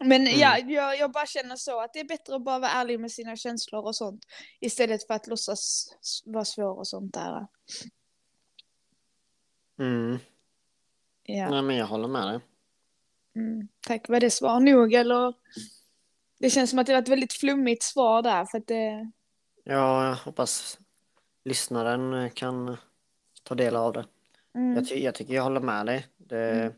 Men 0.00 0.26
ja, 0.26 0.58
jag, 0.58 0.98
jag 0.98 1.12
bara 1.12 1.26
känner 1.26 1.56
så 1.56 1.80
att 1.80 1.92
det 1.92 2.00
är 2.00 2.04
bättre 2.04 2.36
att 2.36 2.44
bara 2.44 2.58
vara 2.58 2.70
ärlig 2.70 3.00
med 3.00 3.12
sina 3.12 3.36
känslor 3.36 3.84
och 3.84 3.96
sånt. 3.96 4.24
Istället 4.60 5.06
för 5.06 5.14
att 5.14 5.26
låtsas 5.26 5.88
vara 6.24 6.44
svår 6.44 6.78
och 6.78 6.88
sånt 6.88 7.14
där. 7.14 7.46
Mm. 9.78 10.18
Ja. 11.22 11.50
Nej, 11.50 11.62
men 11.62 11.76
jag 11.76 11.86
håller 11.86 12.08
med 12.08 12.28
dig. 12.28 12.40
Mm. 13.36 13.68
Tack, 13.80 14.08
var 14.08 14.20
det 14.20 14.30
svar 14.30 14.60
nog 14.60 14.94
eller? 14.94 15.34
Det 16.38 16.50
känns 16.50 16.70
som 16.70 16.78
att 16.78 16.86
det 16.86 16.92
var 16.92 17.02
ett 17.02 17.08
väldigt 17.08 17.32
flummigt 17.32 17.82
svar 17.82 18.22
där 18.22 18.44
för 18.44 18.58
att 18.58 18.66
det... 18.66 19.10
Ja, 19.70 20.06
jag 20.08 20.14
hoppas 20.14 20.78
lyssnaren 21.44 22.30
kan 22.30 22.76
ta 23.42 23.54
del 23.54 23.76
av 23.76 23.92
det. 23.92 24.04
Mm. 24.54 24.74
Jag, 24.76 24.88
ty 24.88 25.04
jag 25.04 25.14
tycker 25.14 25.34
jag 25.34 25.42
håller 25.42 25.60
med 25.60 25.86
dig. 25.86 26.06
Det, 26.16 26.50
Mm. 26.50 26.72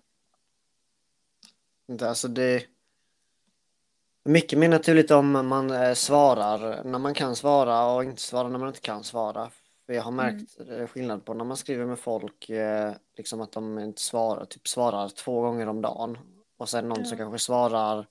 inte, 1.88 2.08
alltså 2.08 2.28
det 2.28 2.66
mycket 4.24 4.58
mer 4.58 4.68
naturligt 4.68 5.10
om 5.10 5.48
man 5.48 5.70
eh, 5.70 5.94
svarar 5.94 6.84
när 6.84 6.98
man 6.98 7.14
kan 7.14 7.36
svara 7.36 7.86
och 7.94 8.04
inte 8.04 8.22
svara 8.22 8.48
när 8.48 8.58
man 8.58 8.68
inte 8.68 8.80
kan 8.80 9.04
svara. 9.04 9.50
För 9.86 9.92
jag 9.92 10.02
har 10.02 10.10
märkt 10.12 10.60
eh, 10.70 10.86
skillnad 10.86 11.24
på 11.24 11.34
när 11.34 11.44
man 11.44 11.56
skriver 11.56 11.86
med 11.86 11.98
folk, 11.98 12.50
eh, 12.50 12.92
liksom 13.16 13.40
att 13.40 13.52
de 13.52 13.78
inte 13.78 14.00
svarar, 14.02 14.44
typ 14.44 14.68
svarar 14.68 15.08
två 15.08 15.40
gånger 15.40 15.66
om 15.68 15.82
dagen. 15.82 16.18
Och 16.56 16.68
sen 16.68 16.88
någon 16.88 17.04
som 17.04 17.18
Ja. 17.18 17.24
kanske 17.24 17.38
svarar, 17.38 18.06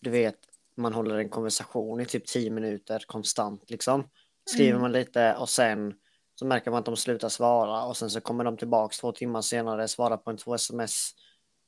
du 0.00 0.10
vet, 0.10 0.38
man 0.76 0.92
håller 0.94 1.18
en 1.18 1.28
konversation 1.28 2.00
i 2.00 2.06
typ 2.06 2.26
tio 2.26 2.50
minuter 2.50 3.04
konstant 3.06 3.70
liksom. 3.70 4.10
Skriver 4.50 4.70
Mm. 4.70 4.82
man 4.82 4.92
lite 4.92 5.34
och 5.36 5.48
sen 5.48 5.94
så 6.34 6.46
märker 6.46 6.70
man 6.70 6.80
att 6.80 6.84
de 6.86 6.96
slutar 6.96 7.28
svara 7.28 7.84
och 7.84 7.96
sen 7.96 8.10
så 8.10 8.20
kommer 8.20 8.44
de 8.44 8.56
tillbaks 8.56 8.98
två 8.98 9.12
timmar 9.12 9.40
senare, 9.42 9.88
svarar 9.88 10.16
på 10.16 10.30
en 10.30 10.36
två 10.36 10.54
sms. 10.54 11.10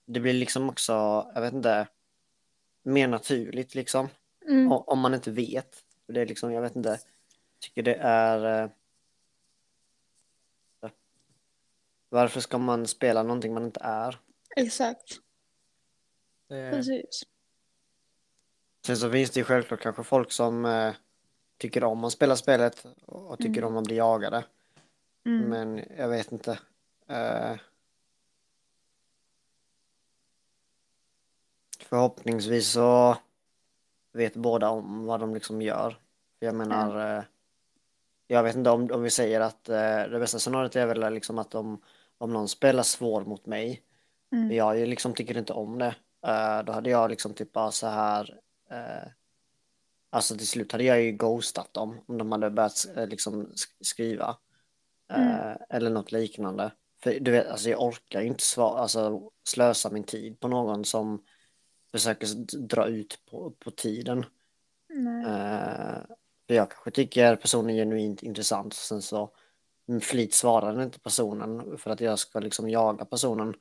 Det 0.06 0.20
blir 0.20 0.32
liksom 0.32 0.68
också, 0.68 0.92
jag 1.34 1.40
vet 1.40 1.52
inte, 1.54 1.88
mer 2.82 3.08
naturligt 3.08 3.74
liksom. 3.74 4.08
Mm. 4.48 4.72
O- 4.72 4.84
Om 4.86 4.98
man 4.98 5.14
inte 5.14 5.30
vet. 5.30 5.84
För 6.06 6.12
Det 6.12 6.20
är 6.20 6.26
liksom, 6.26 6.52
jag 6.52 6.62
vet 6.62 6.76
inte, 6.76 7.00
tycker 7.60 7.82
det 7.82 7.94
är... 7.94 8.62
eh, 8.62 8.70
Varför 12.08 12.40
ska 12.40 12.58
man 12.58 12.86
spela 12.86 13.22
någonting 13.22 13.54
man 13.54 13.64
inte 13.64 13.80
är? 13.82 14.18
Exakt, 14.56 15.16
Det... 16.48 16.70
precis. 16.70 17.22
Sen 18.86 18.96
så 18.96 19.10
finns 19.10 19.30
det 19.30 19.40
ju 19.40 19.44
självklart 19.44 19.80
kanske 19.80 20.02
folk 20.02 20.32
som 20.32 20.64
eh, 20.64 20.92
tycker 21.58 21.84
om 21.84 22.04
att 22.04 22.12
spela 22.12 22.36
spelet 22.36 22.86
och 23.06 23.38
tycker 23.38 23.62
Mm. 23.62 23.64
om 23.72 23.76
att 23.76 23.84
bli 23.84 23.96
jagade. 23.96 24.44
Mm. 25.26 25.48
Men 25.48 25.84
jag 25.98 26.08
vet 26.08 26.32
inte. 26.32 26.58
Eh, 27.08 27.56
förhoppningsvis 31.80 32.68
så 32.68 33.16
vet 34.12 34.34
båda 34.36 34.68
om 34.70 35.06
vad 35.06 35.20
de 35.20 35.34
liksom 35.34 35.62
gör. 35.62 35.98
Jag 36.38 36.54
menar, 36.54 37.16
eh, 37.18 37.24
jag 38.26 38.42
vet 38.42 38.56
inte 38.56 38.70
om, 38.70 38.90
om 38.92 39.02
vi 39.02 39.10
säger 39.10 39.40
att 39.40 39.68
eh, 39.68 40.02
det 40.10 40.18
bästa 40.20 40.38
scenariot 40.38 40.76
är 40.76 40.86
väl 40.86 41.14
liksom 41.14 41.38
att 41.38 41.54
om, 41.54 41.80
om 42.18 42.32
någon 42.32 42.48
spelar 42.48 42.82
svår 42.82 43.24
mot 43.24 43.46
mig, 43.46 43.82
Mm. 44.32 44.52
jag 44.52 44.88
liksom 44.88 45.14
tycker 45.14 45.38
inte 45.38 45.52
om 45.52 45.78
det, 45.78 45.94
eh, 46.26 46.62
då 46.64 46.72
hade 46.72 46.90
jag 46.90 47.10
liksom 47.10 47.34
typ 47.34 47.52
bara 47.52 47.70
så 47.70 47.86
här, 47.86 48.40
eh, 48.70 49.08
alltså 50.10 50.36
till 50.36 50.46
slut 50.46 50.72
hade 50.72 50.84
jag 50.84 51.02
ju 51.02 51.12
ghostat 51.12 51.74
dem 51.74 52.00
om 52.06 52.18
de 52.18 52.32
hade 52.32 52.50
börjat 52.50 52.86
eh, 52.96 53.06
liksom 53.06 53.46
sk- 53.46 53.76
skriva. 53.80 54.36
Eh, 55.12 55.56
eller 55.68 55.90
något 55.90 56.12
liknande. 56.12 56.72
För 57.02 57.20
du 57.20 57.30
vet, 57.30 57.48
alltså 57.48 57.70
jag 57.70 57.82
orkar 57.82 58.20
ju 58.20 58.26
inte 58.26 58.42
svara, 58.42 58.78
alltså, 58.78 59.30
slösa 59.48 59.90
min 59.90 60.04
tid 60.04 60.40
på 60.40 60.48
någon 60.48 60.84
som 60.84 61.24
försöker 61.90 62.58
dra 62.58 62.86
ut 62.86 63.22
på, 63.30 63.50
på 63.50 63.70
tiden. 63.70 64.24
Nej. 64.88 65.24
Eh, 65.24 66.00
för 66.46 66.54
jag 66.54 66.70
kanske 66.70 66.90
tycker 66.90 67.36
personen 67.36 67.70
är 67.70 67.74
genuint 67.74 68.22
intressant, 68.22 68.74
sen 68.74 69.02
så 69.02 69.30
med 69.86 70.02
flit 70.02 70.34
svarar 70.34 70.82
inte 70.82 71.00
personen 71.00 71.78
för 71.78 71.90
att 71.90 72.00
jag 72.00 72.18
ska 72.18 72.40
liksom 72.40 72.70
jaga 72.70 73.04
personen. 73.04 73.54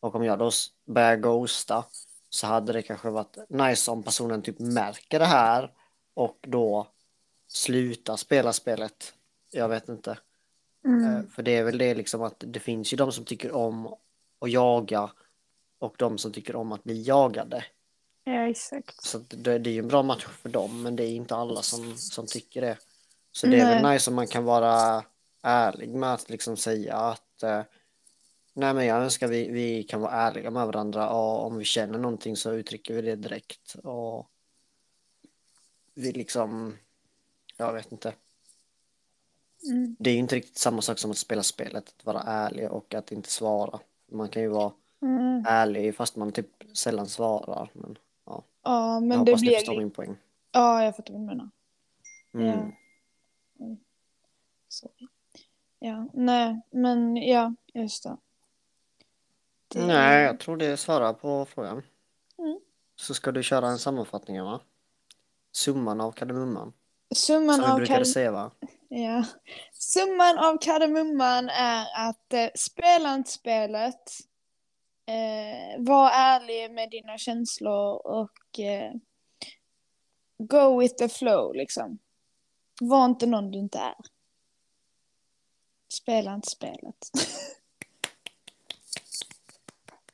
Och 0.00 0.14
om 0.14 0.24
jag 0.24 0.38
då 0.38 0.50
börjar 0.86 1.16
ghosta 1.16 1.84
så 2.30 2.46
hade 2.46 2.72
det 2.72 2.82
kanske 2.82 3.10
varit 3.10 3.36
nice 3.48 3.90
om 3.90 4.02
personen 4.02 4.42
typ 4.42 4.58
märker 4.58 5.18
det 5.18 5.24
här 5.26 5.72
och 6.14 6.38
då 6.46 6.86
slutar 7.48 8.16
spela 8.16 8.52
spelet. 8.52 9.14
Jag 9.50 9.68
vet 9.68 9.88
inte. 9.88 10.10
Eh, 10.10 10.16
Mm. 10.84 11.30
För 11.30 11.42
det 11.42 11.56
är 11.56 11.64
väl 11.64 11.78
det 11.78 11.94
liksom 11.94 12.22
att 12.22 12.44
det 12.46 12.60
finns 12.60 12.92
ju 12.92 12.96
de 12.96 13.12
som 13.12 13.24
tycker 13.24 13.52
om 13.52 13.86
att 14.40 14.50
jaga 14.50 15.10
och 15.78 15.94
de 15.98 16.18
som 16.18 16.32
tycker 16.32 16.56
om 16.56 16.72
att 16.72 16.84
bli 16.84 17.02
jagade. 17.02 17.64
Ja, 18.24 18.48
exakt. 18.48 19.02
Så 19.04 19.18
det, 19.18 19.58
det 19.58 19.70
är 19.70 19.74
ju 19.74 19.78
en 19.78 19.88
bra 19.88 20.02
match 20.02 20.24
för 20.26 20.48
dem, 20.48 20.82
men 20.82 20.96
det 20.96 21.04
är 21.04 21.10
inte 21.10 21.36
alla 21.36 21.62
som, 21.62 21.96
som 21.96 22.26
tycker 22.26 22.60
det. 22.60 22.76
Så 23.32 23.46
det 23.46 23.60
är 23.60 23.66
väl 23.74 23.82
Nej. 23.82 23.94
nice 23.94 24.10
om 24.10 24.16
man 24.16 24.26
kan 24.26 24.44
vara 24.44 25.04
ärlig 25.42 25.88
med 25.88 26.12
att 26.12 26.30
liksom 26.30 26.56
säga 26.56 26.96
att 26.96 27.42
eh, 27.42 27.62
nej 28.52 28.74
men 28.74 28.86
jag 28.86 29.02
önskar 29.02 29.28
vi, 29.28 29.50
vi 29.50 29.82
kan 29.82 30.00
vara 30.00 30.12
ärliga 30.12 30.50
med 30.50 30.66
varandra 30.66 31.10
och 31.10 31.46
om 31.46 31.58
vi 31.58 31.64
känner 31.64 31.98
någonting 31.98 32.36
så 32.36 32.52
uttrycker 32.52 32.94
vi 32.94 33.02
det 33.02 33.16
direkt 33.16 33.74
och 33.74 34.30
vi 35.94 36.12
liksom, 36.12 36.76
jag 37.56 37.72
vet 37.72 37.92
inte. 37.92 38.14
Mm. 39.70 39.96
Det 39.98 40.10
är 40.10 40.14
ju 40.14 40.20
inte 40.20 40.36
riktigt 40.36 40.58
samma 40.58 40.82
sak 40.82 40.98
som 40.98 41.10
att 41.10 41.18
spela 41.18 41.42
spelet, 41.42 41.94
att 41.98 42.06
vara 42.06 42.22
ärlig 42.22 42.70
och 42.70 42.94
att 42.94 43.12
inte 43.12 43.30
svara. 43.30 43.80
Man 44.12 44.28
kan 44.28 44.42
ju 44.42 44.48
vara 44.48 44.72
Mm. 45.02 45.44
ärlig 45.46 45.96
fast 45.96 46.16
man 46.16 46.32
typ 46.32 46.46
sällan 46.76 47.06
svarar. 47.06 47.70
Men 47.72 47.98
ja, 48.26 48.44
Ja, 48.62 48.94
jag 48.94 49.02
men 49.02 49.24
det 49.24 49.30
hoppas 49.32 49.40
ni 49.42 49.46
blir... 49.46 49.56
förstår 49.56 49.76
min 49.76 49.90
poäng. 49.90 50.16
Ja, 50.52 50.84
jag 50.84 50.96
fattar 50.96 51.12
vad 51.14 51.22
du 51.22 51.26
menar. 51.26 51.50
Mm. 52.34 52.72
Ja. 53.58 53.76
Sorry. 54.68 55.06
Ja, 55.78 56.06
nej, 56.12 56.60
men 56.70 57.16
ja, 57.16 57.54
just 57.74 58.02
det. 58.02 58.16
Det- 59.74 59.86
Nej, 59.86 60.22
jag 60.24 60.40
tror 60.40 60.56
det 60.56 60.76
svarar 60.76 61.12
på 61.12 61.44
frågan. 61.46 61.82
Mm. 62.38 62.60
Så 62.96 63.14
ska 63.14 63.32
du 63.32 63.42
köra 63.42 63.68
en 63.68 63.78
sammanfattning 63.78 64.42
va? 64.42 64.60
Summan 65.52 66.00
av 66.00 66.12
kardemumman. 66.12 66.72
Summan 67.14 67.54
Som 67.56 67.64
vi 67.64 67.70
av 67.70 67.76
brukade 67.76 67.98
kard- 67.98 68.06
säga 68.06 68.30
va? 68.32 68.50
ja. 68.88 69.24
Summan 69.72 70.38
av 70.38 70.58
kardemumman 70.60 71.48
är 71.48 72.08
att 72.08 72.32
eh, 72.32 72.48
spela 72.54 73.14
inte 73.14 73.30
spelet. 73.30 74.02
Eh, 75.06 75.78
var 75.84 76.10
ärlig 76.10 76.70
med 76.74 76.90
dina 76.90 77.18
känslor 77.18 78.06
och 78.06 78.58
eh, 78.60 78.92
go 80.38 80.80
with 80.80 80.94
the 80.94 81.08
flow 81.08 81.54
liksom. 81.54 81.98
Var 82.80 83.04
inte 83.04 83.26
någon 83.26 83.50
du 83.50 83.58
inte 83.58 83.78
är. 83.78 83.94
Spela 85.88 86.34
inte 86.34 86.50
spelet. 86.50 87.10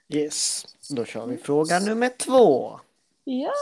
Yes, 0.09 0.67
då 0.91 1.05
kör 1.05 1.27
vi 1.27 1.37
fråga 1.37 1.79
nummer 1.79 2.09
två. 2.09 2.81
ja! 3.25 3.53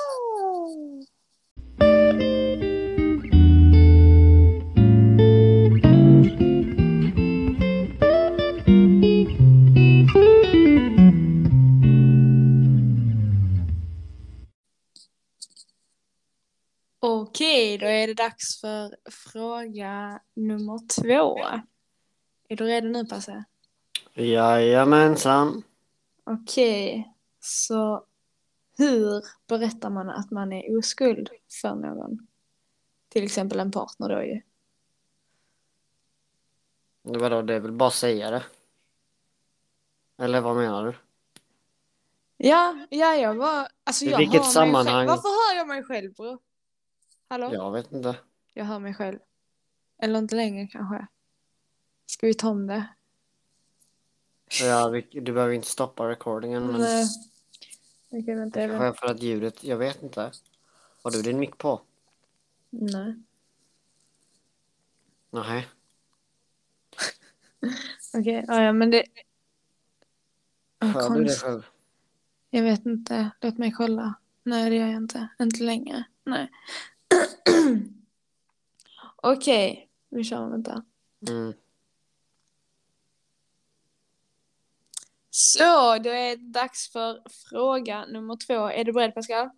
Okej, 17.01 17.79
då 17.79 17.87
är 17.87 18.07
det 18.07 18.15
dags 18.15 18.61
för 18.61 18.97
fråga 19.11 20.21
nummer 20.37 20.79
två. 21.03 21.39
Är 22.49 22.57
du 22.57 22.65
redo 22.65 22.89
nu, 22.89 23.07
Passe? 23.07 23.45
Jajamensan. 24.15 25.63
Okej, 26.25 27.15
så 27.41 28.07
hur 28.77 29.23
berättar 29.47 29.91
man 29.91 30.11
att 30.11 30.31
man 30.31 30.53
är 30.53 30.79
oskuld 30.79 31.31
för 31.63 31.75
någon? 31.75 32.27
Till 33.09 33.25
exempel 33.25 33.61
en 33.61 33.71
partner 33.71 34.09
då 34.09 34.23
ju. 34.23 34.41
Vadå, 37.03 37.43
det 37.43 37.55
är 37.55 37.61
väl 37.61 37.73
bara 37.73 37.87
att 37.87 37.95
säga 37.95 38.31
det? 38.31 38.45
Eller 40.19 40.41
vad 40.41 40.57
menar 40.57 40.85
du? 40.85 40.95
Ja, 42.37 42.87
ja, 42.91 43.15
jag 43.15 43.35
var... 43.35 43.69
Alltså 43.85 44.05
I 44.05 44.11
jag 44.11 44.19
vilket 44.19 44.45
sammanhang? 44.45 45.07
Varför 45.07 45.29
hör 45.29 45.59
jag 45.59 45.69
mig 45.69 45.85
själv, 45.85 46.15
bror? 46.15 46.39
Hallå? 47.29 47.51
Jag 47.53 47.73
vet 47.73 47.93
inte. 47.93 48.17
Jag 48.55 48.65
hör 48.65 48.79
mig 48.79 48.95
själv. 48.95 49.19
Eller 49.99 50.19
inte 50.19 50.37
längre 50.37 50.67
kanske. 50.67 51.07
Ska 52.07 52.27
vi 52.27 52.35
ta 52.35 52.49
om 52.49 52.67
det? 52.67 52.89
Ja, 54.63 54.89
vi, 54.89 55.21
du 55.21 55.33
behöver 55.33 55.55
inte 55.55 55.69
stoppa 55.69 56.09
recordingen 56.09 56.67
men 56.67 56.81
Nej. 56.81 57.07
Vänta. 58.11 58.61
Jag 58.61 58.71
kanske 58.71 58.91
vet. 58.91 59.01
för 59.01 59.07
att 59.07 59.23
ljudet, 59.23 59.65
jag 59.65 59.77
vet 59.77 60.03
inte. 60.03 60.33
Har 61.03 61.11
du 61.11 61.23
din 61.23 61.39
mick 61.39 61.59
på? 61.59 61.81
Nej. 62.71 63.15
Nej. 65.31 65.69
Okej, 68.15 68.45
ja, 68.49 68.63
ja, 68.63 68.73
men 68.73 68.91
det... 68.91 69.05
Hör 70.81 71.11
du 71.11 71.25
det 71.25 71.35
själv? 71.35 71.67
Jag 72.51 72.63
vet 72.63 72.87
inte. 72.87 73.31
Låt 73.41 73.59
mig 73.59 73.73
kolla. 73.73 74.15
Nej, 74.43 74.71
det 74.71 74.77
gör 74.77 74.87
jag 74.87 74.97
inte. 74.97 75.29
Inte 75.39 75.63
längre. 75.63 76.05
Nej. 76.25 76.51
Okej, 79.17 79.89
vi 80.09 80.25
kör. 80.25 80.49
Vänta. 80.49 80.85
Mm. 81.29 81.53
Så, 85.37 85.99
då 85.99 86.11
är 86.11 86.37
det 86.37 86.43
dags 86.53 86.89
för 86.89 87.23
fråga 87.51 88.07
nummer 88.07 88.37
två. 88.37 88.55
Är 88.55 88.85
du 88.85 88.93
beredd, 88.93 89.15
Pascal? 89.15 89.51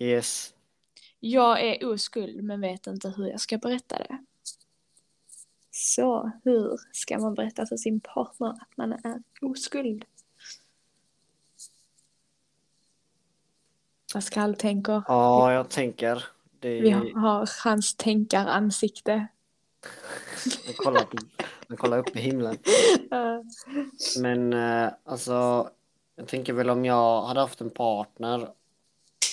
Yes. 0.00 0.54
Jag 1.20 1.60
är 1.60 1.92
oskuld 1.92 2.44
men 2.44 2.60
vet 2.60 2.86
inte 2.86 3.08
hur 3.16 3.26
jag 3.26 3.40
ska 3.40 3.58
berätta 3.58 3.98
det. 3.98 4.18
Så 5.70 6.30
hur 6.44 6.78
ska 6.92 7.18
man 7.18 7.34
berätta 7.34 7.66
för 7.66 7.76
sin 7.76 8.00
partner 8.00 8.48
att 8.48 8.76
man 8.76 8.92
är 8.92 9.22
oskuld? 9.40 10.04
Pascal 14.14 14.54
tänker. 14.54 15.02
Ja, 15.08 15.52
jag 15.52 15.70
tänker. 15.70 16.24
Det 16.60 16.80
Vi 16.80 16.90
har 16.90 17.64
hans 17.64 17.94
tänkaransikte. 17.96 19.28
Han 20.66 20.74
kollar, 20.74 21.04
på, 21.04 21.16
han 21.68 21.76
kollar 21.76 21.98
upp 21.98 22.16
i 22.16 22.20
himlen. 22.20 22.58
Men 24.18 24.52
eh, 24.52 24.92
alltså, 25.04 25.70
jag 26.16 26.28
tänker 26.28 26.52
väl 26.52 26.70
om 26.70 26.84
jag 26.84 27.22
hade 27.22 27.40
haft 27.40 27.60
en 27.60 27.70
partner 27.70 28.48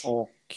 och 0.06 0.56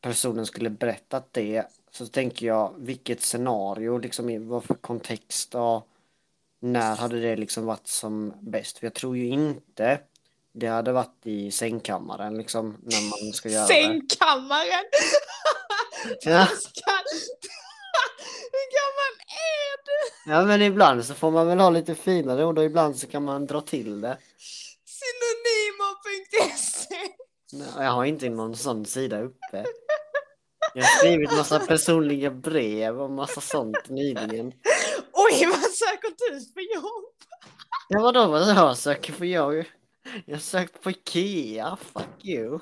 personen 0.00 0.46
skulle 0.46 0.70
berättat 0.70 1.32
det 1.32 1.64
så 1.90 2.06
tänker 2.06 2.46
jag 2.46 2.74
vilket 2.78 3.22
scenario, 3.22 3.98
liksom 3.98 4.48
vad 4.48 4.64
för 4.64 4.74
kontext 4.74 5.54
och 5.54 5.86
när 6.60 6.96
hade 6.96 7.20
det 7.20 7.36
liksom 7.36 7.66
varit 7.66 7.88
som 7.88 8.34
bäst? 8.40 8.78
För 8.78 8.86
jag 8.86 8.94
tror 8.94 9.16
ju 9.16 9.28
inte 9.28 10.00
det 10.52 10.66
hade 10.66 10.92
varit 10.92 11.26
i 11.26 11.50
sängkammaren 11.50 12.38
liksom 12.38 12.76
när 12.82 13.02
man 13.02 13.32
ska 13.32 13.48
göra. 13.48 13.66
Sängkammaren! 13.66 14.84
Ja. 16.20 16.46
Pascal! 16.46 17.04
Hur 18.52 18.66
gammal 18.78 19.14
är 19.26 19.76
du? 19.84 20.09
Ja 20.26 20.44
men 20.44 20.62
ibland 20.62 21.04
så 21.04 21.14
får 21.14 21.30
man 21.30 21.46
väl 21.46 21.60
ha 21.60 21.70
lite 21.70 21.94
finare 21.94 22.44
ord 22.44 22.58
och 22.58 22.64
ibland 22.64 22.96
så 22.96 23.06
kan 23.06 23.24
man 23.24 23.46
dra 23.46 23.60
till 23.60 24.00
det. 24.00 24.18
Synonymer.se 24.86 26.94
Nej, 27.52 27.68
Jag 27.84 27.90
har 27.90 28.04
inte 28.04 28.28
någon 28.28 28.56
sån 28.56 28.86
sida 28.86 29.20
uppe. 29.20 29.64
Jag 30.74 30.82
har 30.82 30.98
skrivit 30.98 31.32
massa 31.32 31.58
personliga 31.58 32.30
brev 32.30 33.00
och 33.00 33.10
massa 33.10 33.40
sånt 33.40 33.88
nyligen. 33.88 34.52
Oj, 35.12 35.46
vad 35.46 35.70
söker 35.70 36.10
du 36.18 36.40
för 36.40 36.74
jobb? 36.74 37.04
Ja 37.88 38.00
vadå 38.00 38.26
vad 38.26 38.48
jag 38.48 38.76
söker 38.76 39.12
för 39.12 39.24
jag? 39.24 39.56
Jag 40.26 40.34
har 40.34 40.40
sökt 40.40 40.82
på 40.82 40.90
Ikea, 40.90 41.76
fuck 41.92 42.24
you. 42.24 42.58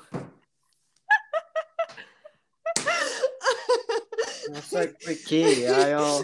Jag 4.47 4.55
har 4.55 4.61
sökt 4.61 5.05
på 5.05 5.11
Ikea, 5.11 5.89
jag 5.89 5.99
har 5.99 6.23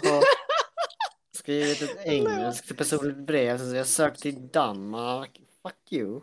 skrivit 1.46 1.82
ett 1.82 1.96
engelskt 2.06 2.76
personligt 2.76 3.16
brev, 3.26 3.58
så 3.58 3.64
jag 3.64 3.76
har 3.80 3.84
sökt 3.84 4.20
till 4.22 4.48
Danmark, 4.48 5.40
fuck 5.62 5.92
you. 5.92 6.20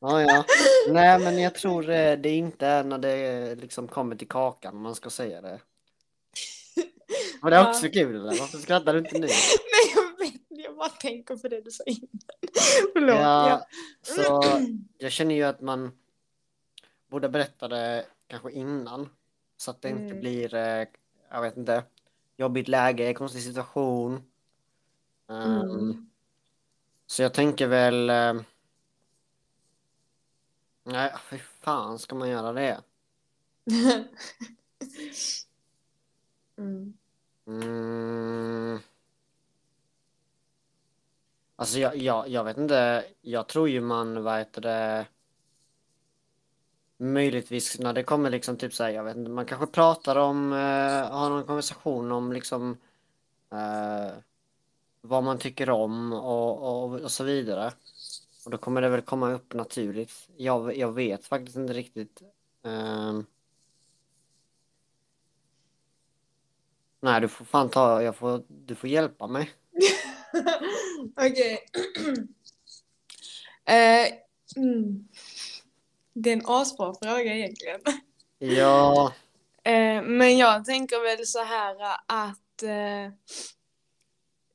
Ja, 0.00 0.22
ja. 0.22 0.44
Nej, 0.90 1.18
men 1.18 1.38
jag 1.42 1.54
tror 1.54 1.90
eh, 1.90 2.18
det 2.18 2.30
inte 2.30 2.66
är 2.66 2.84
när 2.84 2.98
det 2.98 3.54
liksom 3.54 3.88
kommer 3.88 4.16
till 4.16 4.28
kakan 4.28 4.76
man 4.76 4.94
ska 4.94 5.10
säga 5.10 5.40
det. 5.40 5.60
Och 7.42 7.50
det 7.50 7.56
är 7.56 7.68
också 7.70 7.88
kul, 7.88 8.14
eller? 8.16 8.38
Varför 8.40 8.58
skrattar 8.58 8.92
du 8.92 8.98
inte 8.98 9.18
nu? 9.18 9.26
Nej, 9.26 9.92
jag 9.94 10.18
vet 10.26 10.40
Jag 10.64 10.76
bara 10.76 10.88
tänker 10.88 11.36
på 11.36 11.48
det 11.48 11.60
du 11.60 11.70
sa 11.70 11.84
innan. 11.86 12.08
Förlåt. 12.92 13.16
Ja, 13.16 13.48
Ja. 13.48 13.66
så 14.02 14.42
jag 14.98 15.12
känner 15.12 15.34
ju 15.34 15.42
att 15.42 15.60
man 15.60 15.92
borde 17.10 17.28
berätta 17.28 17.68
det 17.68 18.06
kanske 18.26 18.52
innan. 18.52 19.08
Så 19.56 19.70
att 19.70 19.82
det 19.82 19.88
inte 19.88 20.02
Mm. 20.04 20.20
blir, 20.20 20.54
eh, 20.54 20.86
jag 21.30 21.42
vet 21.42 21.56
inte, 21.56 21.82
jobbigt 22.36 22.68
läge, 22.68 23.14
konstig 23.14 23.42
situation. 23.42 24.22
Ehm, 25.28 25.60
Mm. 25.70 26.10
Så 27.06 27.22
jag 27.22 27.34
tänker 27.34 27.66
väl... 27.66 28.10
eh, 28.10 28.34
Nej, 30.84 31.12
hur 31.30 31.38
fan 31.38 31.98
ska 31.98 32.14
man 32.14 32.28
göra 32.28 32.52
det? 32.52 32.82
mm. 36.58 36.94
Mm. 37.46 38.78
Alltså 41.56 41.78
jag, 41.78 41.96
jag, 41.96 42.28
jag 42.28 42.44
vet 42.44 42.56
inte, 42.58 43.04
jag 43.20 43.48
tror 43.48 43.68
ju 43.68 43.80
man, 43.80 44.22
vad 44.22 44.38
heter 44.38 44.60
det, 44.60 45.06
möjligtvis 46.98 47.78
när 47.78 47.92
det 47.92 48.02
kommer 48.02 48.30
liksom 48.30 48.56
typ 48.56 48.74
såhär, 48.74 48.90
jag 48.90 49.04
vet 49.04 49.16
inte, 49.16 49.30
man 49.30 49.46
kanske 49.46 49.66
pratar 49.66 50.16
om, 50.16 50.52
eh, 50.52 51.10
har 51.10 51.30
någon 51.30 51.44
konversation 51.46 52.12
om 52.12 52.32
liksom 52.32 52.76
eh, 53.52 54.12
vad 55.00 55.24
man 55.24 55.38
tycker 55.38 55.70
om 55.70 56.12
och, 56.12 56.84
och, 56.84 57.00
och 57.00 57.10
så 57.10 57.24
vidare. 57.24 57.72
Och 58.44 58.50
då 58.50 58.58
kommer 58.58 58.82
det 58.82 58.88
väl 58.88 59.02
komma 59.02 59.32
upp 59.32 59.54
naturligt. 59.54 60.12
Jag, 60.36 60.76
jag 60.76 60.92
vet 60.92 61.26
faktiskt 61.26 61.56
inte 61.56 61.72
riktigt. 61.72 62.22
ehm. 62.64 63.26
Nej, 67.00 67.20
du 67.20 67.28
får 67.28 67.44
fan 67.44 67.70
ta, 67.70 68.02
jag 68.02 68.16
får, 68.16 68.42
du 68.48 68.74
får 68.74 68.90
hjälpa 68.90 69.26
mig. 69.26 69.50
Okej. 71.16 71.58
eh, 73.64 74.06
mm. 74.56 75.08
Det 76.14 76.30
är 76.30 76.36
en 76.36 76.42
asbra 76.44 76.94
fråga 77.02 77.34
egentligen. 77.34 77.80
Ja, 78.38 79.12
Eh, 79.66 80.02
men 80.02 80.38
jag 80.38 80.64
tänker 80.64 81.02
väl 81.02 81.26
så 81.26 81.44
här 81.44 81.76
att 82.06 82.62
eh, 82.62 83.12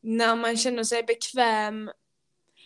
när 0.02 0.36
man 0.36 0.58
känner 0.58 0.84
sig 0.84 1.04
bekväm, 1.04 1.91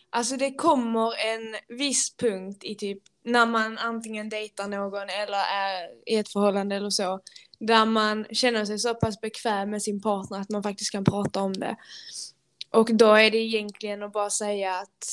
alltså 0.10 0.38
det 0.38 0.54
kommer 0.54 1.14
en 1.26 1.78
viss 1.78 2.16
punkt 2.18 2.64
i 2.64 2.76
typ 2.76 3.00
när 3.24 3.46
man 3.46 3.78
antingen 3.78 4.30
dejtar 4.30 4.68
någon 4.68 5.10
eller 5.10 5.38
är 5.38 5.90
i 6.06 6.16
ett 6.16 6.30
förhållande 6.30 6.76
eller 6.76 6.90
så, 6.90 7.20
där 7.60 7.86
man 7.86 8.26
känner 8.32 8.66
sig 8.66 8.80
så 8.80 8.96
pass 8.96 9.22
bekväm 9.22 9.70
med 9.70 9.84
sin 9.84 10.02
partner 10.02 10.40
att 10.40 10.50
man 10.50 10.64
faktiskt 10.64 10.92
kan 10.92 11.04
prata 11.04 11.42
om 11.42 11.54
det. 11.54 11.76
Och 12.72 12.96
då 12.96 13.14
är 13.14 13.32
det 13.32 13.38
egentligen 13.38 14.04
att 14.04 14.14
bara 14.14 14.30
säga 14.30 14.76
att 14.76 15.08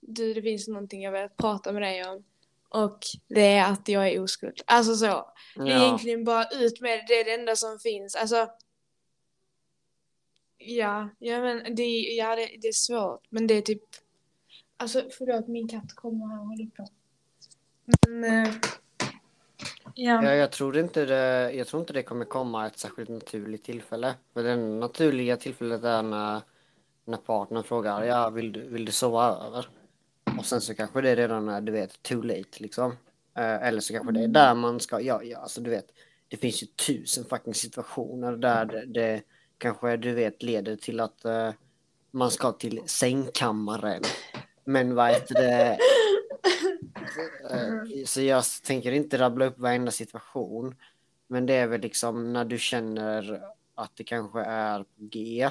du, 0.00 0.34
det 0.34 0.42
finns 0.42 0.68
någonting 0.68 1.02
jag 1.02 1.12
vill 1.12 1.28
prata 1.36 1.72
med 1.72 1.82
dig 1.82 2.04
om. 2.04 2.24
Och 2.70 2.98
det 3.28 3.54
är 3.54 3.72
att 3.72 3.88
jag 3.88 4.08
är 4.08 4.22
oskuld. 4.22 4.60
Alltså 4.66 4.94
så. 4.94 5.32
Det 5.56 5.62
är 5.62 5.66
ja, 5.66 5.84
egentligen 5.84 6.24
bara 6.24 6.44
ut 6.44 6.80
med 6.80 6.98
det, 6.98 7.04
det 7.08 7.20
är 7.20 7.24
det 7.24 7.34
enda 7.34 7.56
som 7.56 7.78
finns. 7.78 8.16
Alltså. 8.16 8.48
Ja, 10.58 11.08
ja 11.18 11.40
men 11.40 11.74
det, 11.74 11.82
ja, 11.98 12.36
det, 12.36 12.50
det 12.62 12.68
är 12.68 12.72
svårt. 12.72 13.26
Men 13.30 13.46
det 13.46 13.54
är 13.54 13.62
typ. 13.62 13.82
Alltså 14.76 15.02
förlåt, 15.18 15.48
min 15.48 15.68
katt 15.68 15.94
kommer 15.94 16.26
här 16.26 16.40
och 16.40 16.46
håller 16.46 16.66
på. 16.66 16.86
Men. 18.08 18.46
Eh, 18.46 18.54
ja. 19.94 20.24
ja, 20.24 20.34
jag 20.34 20.52
tror 20.52 20.78
inte 20.78 21.04
det, 21.04 21.52
jag 21.52 21.66
tror 21.66 21.80
inte 21.80 21.92
det 21.92 22.02
kommer 22.02 22.24
komma 22.24 22.66
ett 22.66 22.78
särskilt 22.78 23.08
naturligt 23.08 23.64
tillfälle. 23.64 24.14
För 24.34 24.42
det 24.42 24.56
naturliga 24.56 25.36
tillfället 25.36 25.84
är 25.84 26.02
när, 26.02 26.40
när 27.04 27.16
partnern 27.16 27.62
frågar, 27.62 28.04
ja, 28.04 28.30
vill 28.30 28.52
du, 28.52 28.68
vill 28.68 28.84
du 28.84 28.92
sova 28.92 29.46
över? 29.46 29.68
Och 30.40 30.46
sen 30.46 30.60
så 30.60 30.74
kanske 30.74 31.00
det 31.00 31.16
redan 31.16 31.48
är, 31.48 31.60
du 31.60 31.72
vet, 31.72 32.02
too 32.02 32.22
late 32.22 32.48
liksom. 32.58 32.90
Eh, 33.36 33.66
eller 33.66 33.80
så 33.80 33.92
kanske 33.92 34.12
det 34.12 34.24
är 34.24 34.28
där 34.28 34.54
man 34.54 34.80
ska, 34.80 35.00
ja, 35.00 35.22
ja, 35.22 35.38
alltså 35.38 35.60
du 35.60 35.70
vet, 35.70 35.86
det 36.28 36.36
finns 36.36 36.62
ju 36.62 36.66
tusen 36.66 37.24
fucking 37.24 37.54
situationer 37.54 38.32
där 38.36 38.64
det, 38.64 38.86
det 38.86 39.22
kanske, 39.58 39.96
du 39.96 40.12
vet, 40.12 40.42
leder 40.42 40.76
till 40.76 41.00
att 41.00 41.24
eh, 41.24 41.50
man 42.10 42.30
ska 42.30 42.52
till 42.52 42.80
sängkammaren. 42.86 44.02
Men 44.64 44.94
vad 44.94 45.10
heter 45.10 45.34
det? 45.34 45.78
Eh, 47.50 48.04
Så 48.06 48.20
jag 48.20 48.44
tänker 48.64 48.92
inte 48.92 49.18
rabbla 49.18 49.44
upp 49.44 49.58
varenda 49.58 49.90
situation. 49.90 50.74
Men 51.26 51.46
det 51.46 51.54
är 51.54 51.66
väl 51.66 51.80
liksom 51.80 52.32
när 52.32 52.44
du 52.44 52.58
känner 52.58 53.42
att 53.74 53.96
det 53.96 54.04
kanske 54.04 54.40
är 54.40 54.78
på 54.82 54.88
G. 54.96 55.50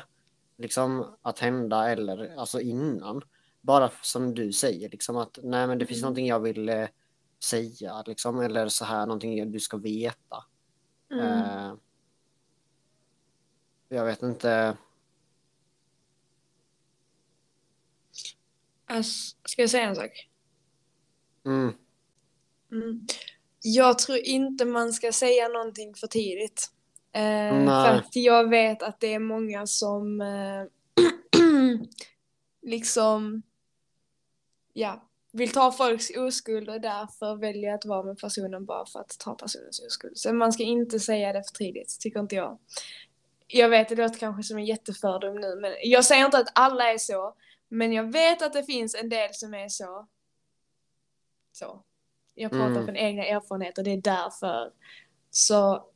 Liksom 0.57 1.05
att 1.21 1.39
hända 1.39 1.89
eller 1.89 2.35
alltså 2.37 2.61
innan. 2.61 3.21
Bara 3.61 3.91
som 4.01 4.33
du 4.33 4.53
säger 4.53 4.89
liksom 4.89 5.17
att 5.17 5.39
nej 5.43 5.67
men 5.67 5.77
det 5.79 5.85
finns 5.85 5.97
Mm. 5.99 6.05
någonting 6.05 6.27
jag 6.27 6.39
vill 6.39 6.69
eh, 6.69 6.87
säga 7.43 8.03
liksom. 8.05 8.39
Eller 8.39 8.67
så 8.69 8.85
här 8.85 9.05
någonting 9.05 9.51
du 9.51 9.59
ska 9.59 9.77
veta. 9.77 10.45
Mm. 11.11 11.25
Eh, 11.25 11.73
jag 13.89 14.05
vet 14.05 14.23
inte. 14.23 14.77
Alltså, 18.85 19.37
ska 19.45 19.61
jag 19.61 19.69
säga 19.69 19.83
en 19.83 19.95
sak? 19.95 20.29
Mm, 21.45 21.73
Mm. 22.71 23.05
Jag 23.61 23.99
tror 23.99 24.17
inte 24.17 24.65
man 24.65 24.93
ska 24.93 25.11
säga 25.11 25.47
någonting 25.47 25.95
för 25.95 26.07
tidigt. 26.07 26.71
Eh, 27.13 27.65
för 27.65 27.95
att 27.95 28.15
jag 28.15 28.49
vet 28.49 28.83
att 28.83 28.99
det 28.99 29.13
är 29.13 29.19
många 29.19 29.67
som 29.67 30.21
eh, 30.21 30.63
liksom 32.61 33.41
ja, 34.73 35.09
vill 35.31 35.51
ta 35.51 35.71
folks 35.71 36.09
oskuld 36.17 36.69
och 36.69 36.81
därför 36.81 37.35
väljer 37.35 37.73
att 37.73 37.85
vara 37.85 38.03
med 38.03 38.17
personen 38.17 38.65
bara 38.65 38.85
för 38.85 38.99
att 38.99 39.15
ta 39.19 39.35
personens 39.35 39.79
oskuld. 39.79 40.17
Så 40.17 40.33
man 40.33 40.53
ska 40.53 40.63
inte 40.63 40.99
säga 40.99 41.33
det 41.33 41.43
för 41.43 41.55
tidigt, 41.57 41.99
tycker 41.99 42.19
inte 42.19 42.35
jag. 42.35 42.57
Jag 43.47 43.69
vet, 43.69 43.89
det 43.89 43.95
låter 43.95 44.19
kanske 44.19 44.43
som 44.43 44.57
en 44.57 44.65
jättefördom 44.65 45.35
nu, 45.35 45.55
men 45.55 45.73
jag 45.83 46.05
säger 46.05 46.25
inte 46.25 46.37
att 46.37 46.51
alla 46.55 46.93
är 46.93 46.97
så. 46.97 47.35
Men 47.67 47.93
jag 47.93 48.11
vet 48.11 48.41
att 48.41 48.53
det 48.53 48.63
finns 48.63 48.95
en 48.95 49.09
del 49.09 49.33
som 49.33 49.53
är 49.53 49.69
så. 49.69 50.07
Så. 51.51 51.83
Jag 52.35 52.51
pratar 52.51 52.71
Mm. 52.71 52.85
från 52.85 52.95
egna 52.97 53.25
erfarenheter, 53.25 53.83
det 53.83 53.91
är 53.91 54.01
därför. 54.01 54.71
Så, 55.31 55.89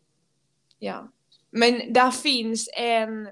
ja. 0.79 1.12
Men 1.49 1.93
där 1.93 2.12
finns 2.12 2.69
en 2.77 3.31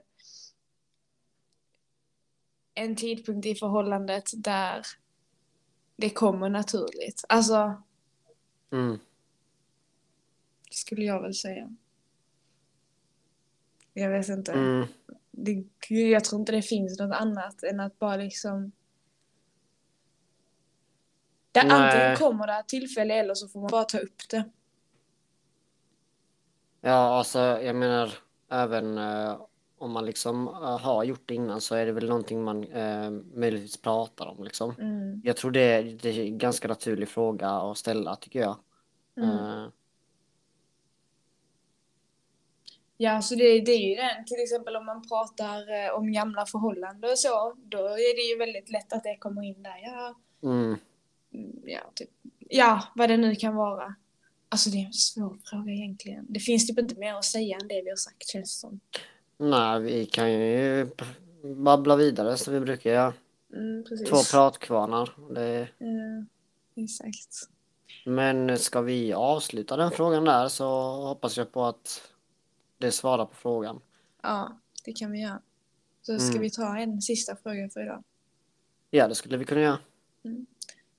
en 2.73 2.95
tidpunkt 2.95 3.45
i 3.45 3.56
förhållandet 3.56 4.30
där 4.34 4.86
det 6.02 6.10
kommer 6.10 6.50
naturligt. 6.50 7.26
Alltså, 7.30 7.82
Mm. 8.72 9.00
skulle 10.72 11.06
jag 11.06 11.22
väl 11.22 11.34
säga. 11.36 11.76
Jag 13.94 14.10
vet 14.10 14.30
inte. 14.30 14.52
Mm. 14.52 14.88
Det, 15.32 15.66
jag 15.90 16.24
tror 16.24 16.40
inte 16.40 16.52
det 16.52 16.62
finns 16.62 17.00
något 17.00 17.16
annat 17.16 17.64
än 17.64 17.80
att 17.80 18.00
bara 18.00 18.16
liksom... 18.16 18.72
Nej. 21.54 21.70
antingen 21.72 22.16
kommer 22.18 22.48
det 22.48 22.64
tillfälle 22.68 23.14
eller 23.14 23.34
så 23.34 23.48
får 23.48 23.60
man 23.62 23.70
bara 23.72 23.84
ta 23.84 23.98
upp 23.98 24.30
det. 24.30 24.50
Ja, 26.82 27.18
alltså 27.18 27.40
jag 27.40 27.76
menar 27.76 28.14
även 28.50 28.98
eh, 28.98 29.42
om 29.82 29.91
man 29.91 30.06
liksom 30.06 30.48
eh, 30.48 30.80
har 30.80 31.04
gjort 31.04 31.24
det 31.26 31.36
innan 31.36 31.62
så 31.62 31.76
är 31.76 31.86
det 31.86 31.91
väl 31.91 32.08
någonting 32.08 32.44
man 32.44 32.63
eh, 32.63 33.12
möjligtvis 33.34 33.78
pratar 33.78 34.26
om 34.26 34.44
liksom. 34.44 34.76
Mm. 34.80 35.22
Jag 35.24 35.38
tror 35.38 35.52
det, 35.52 35.82
det 35.82 36.10
är 36.10 36.26
en 36.26 36.38
ganska 36.38 36.67
naturlig 36.67 37.10
fråga 37.10 37.50
att 37.50 37.78
ställa 37.78 38.15
tycker 38.15 38.39
jag. 38.39 38.58
Mm. 39.17 39.30
Eh, 39.30 39.67
Ja, 43.02 43.22
så 43.22 43.36
det, 43.36 43.62
det 43.62 43.72
är 43.72 43.89
ju 43.89 43.96
den. 43.96 44.26
Till 44.26 44.44
exempel 44.44 44.76
om 44.76 44.86
man 44.86 45.08
pratar 45.08 45.86
eh, 45.86 45.94
om 45.94 46.12
gamla 46.12 46.46
förhållanden 46.46 47.12
och 47.12 47.20
så, 47.20 47.56
då 47.58 47.78
är 47.78 48.15
det 48.15 48.22
ju 48.22 48.38
väldigt 48.38 48.70
lätt 48.70 48.94
att 48.94 49.04
det 49.04 49.17
kommer 49.17 49.44
in 49.44 49.63
där. 49.63 49.80
Ja, 49.84 50.15
mm. 50.44 50.78
mm, 51.34 51.62
ja, 51.65 51.91
typ, 51.96 52.10
ja 52.50 52.84
vad 52.96 53.10
det 53.10 53.17
nu 53.17 53.36
kan 53.36 53.56
vara. 53.56 53.96
Alltså 54.50 54.70
det 54.70 54.78
är 54.78 54.86
en 54.86 54.94
svår 54.94 55.38
fråga 55.46 55.72
egentligen. 55.72 56.26
Det 56.30 56.39
finns 56.39 56.67
typ 56.67 56.80
inte 56.80 56.96
mer 56.96 57.13
att 57.13 57.26
säga 57.26 57.58
än 57.62 57.67
det 57.67 57.82
vi 57.82 57.89
har 57.89 57.98
sagt 57.98 58.28
känns 58.28 58.56
det 58.56 58.60
som. 58.60 58.80
Nej, 59.41 59.82
vi 59.82 60.06
kan 60.06 60.32
ju 60.32 60.88
babbla 61.56 61.95
vidare 61.95 62.38
som 62.38 62.54
vi 62.54 62.60
brukar 62.60 62.89
göra. 62.91 63.13
Mm. 63.54 63.84
Två 64.10 64.17
pratkvarnar. 64.32 65.10
Det... 65.34 65.67
Ja, 65.77 66.25
exakt. 66.84 67.49
Men 68.06 68.58
ska 68.58 68.82
vi 68.82 69.13
avsluta 69.13 69.77
den 69.77 69.91
frågan 69.91 70.25
där 70.25 70.47
så 70.47 70.65
hoppas 71.08 71.38
jag 71.38 71.51
på 71.51 71.63
att 71.65 72.12
det 72.77 72.91
svarar 72.91 73.25
på 73.25 73.36
frågan. 73.36 73.82
Ja, 74.23 74.58
det 74.86 74.93
kan 74.93 75.12
vi 75.12 75.21
göra. 75.21 75.41
Så 76.01 76.19
ska 76.19 76.30
Mm. 76.32 76.41
vi 76.41 76.49
ta 76.51 76.77
en 76.77 77.01
sista 77.01 77.36
fråga 77.36 77.69
för 77.69 77.84
idag. 77.84 78.04
Ja, 78.89 79.08
det 79.08 79.15
skulle 79.15 79.38
vi 79.38 79.45
kunna 79.45 79.62
göra. 79.62 79.80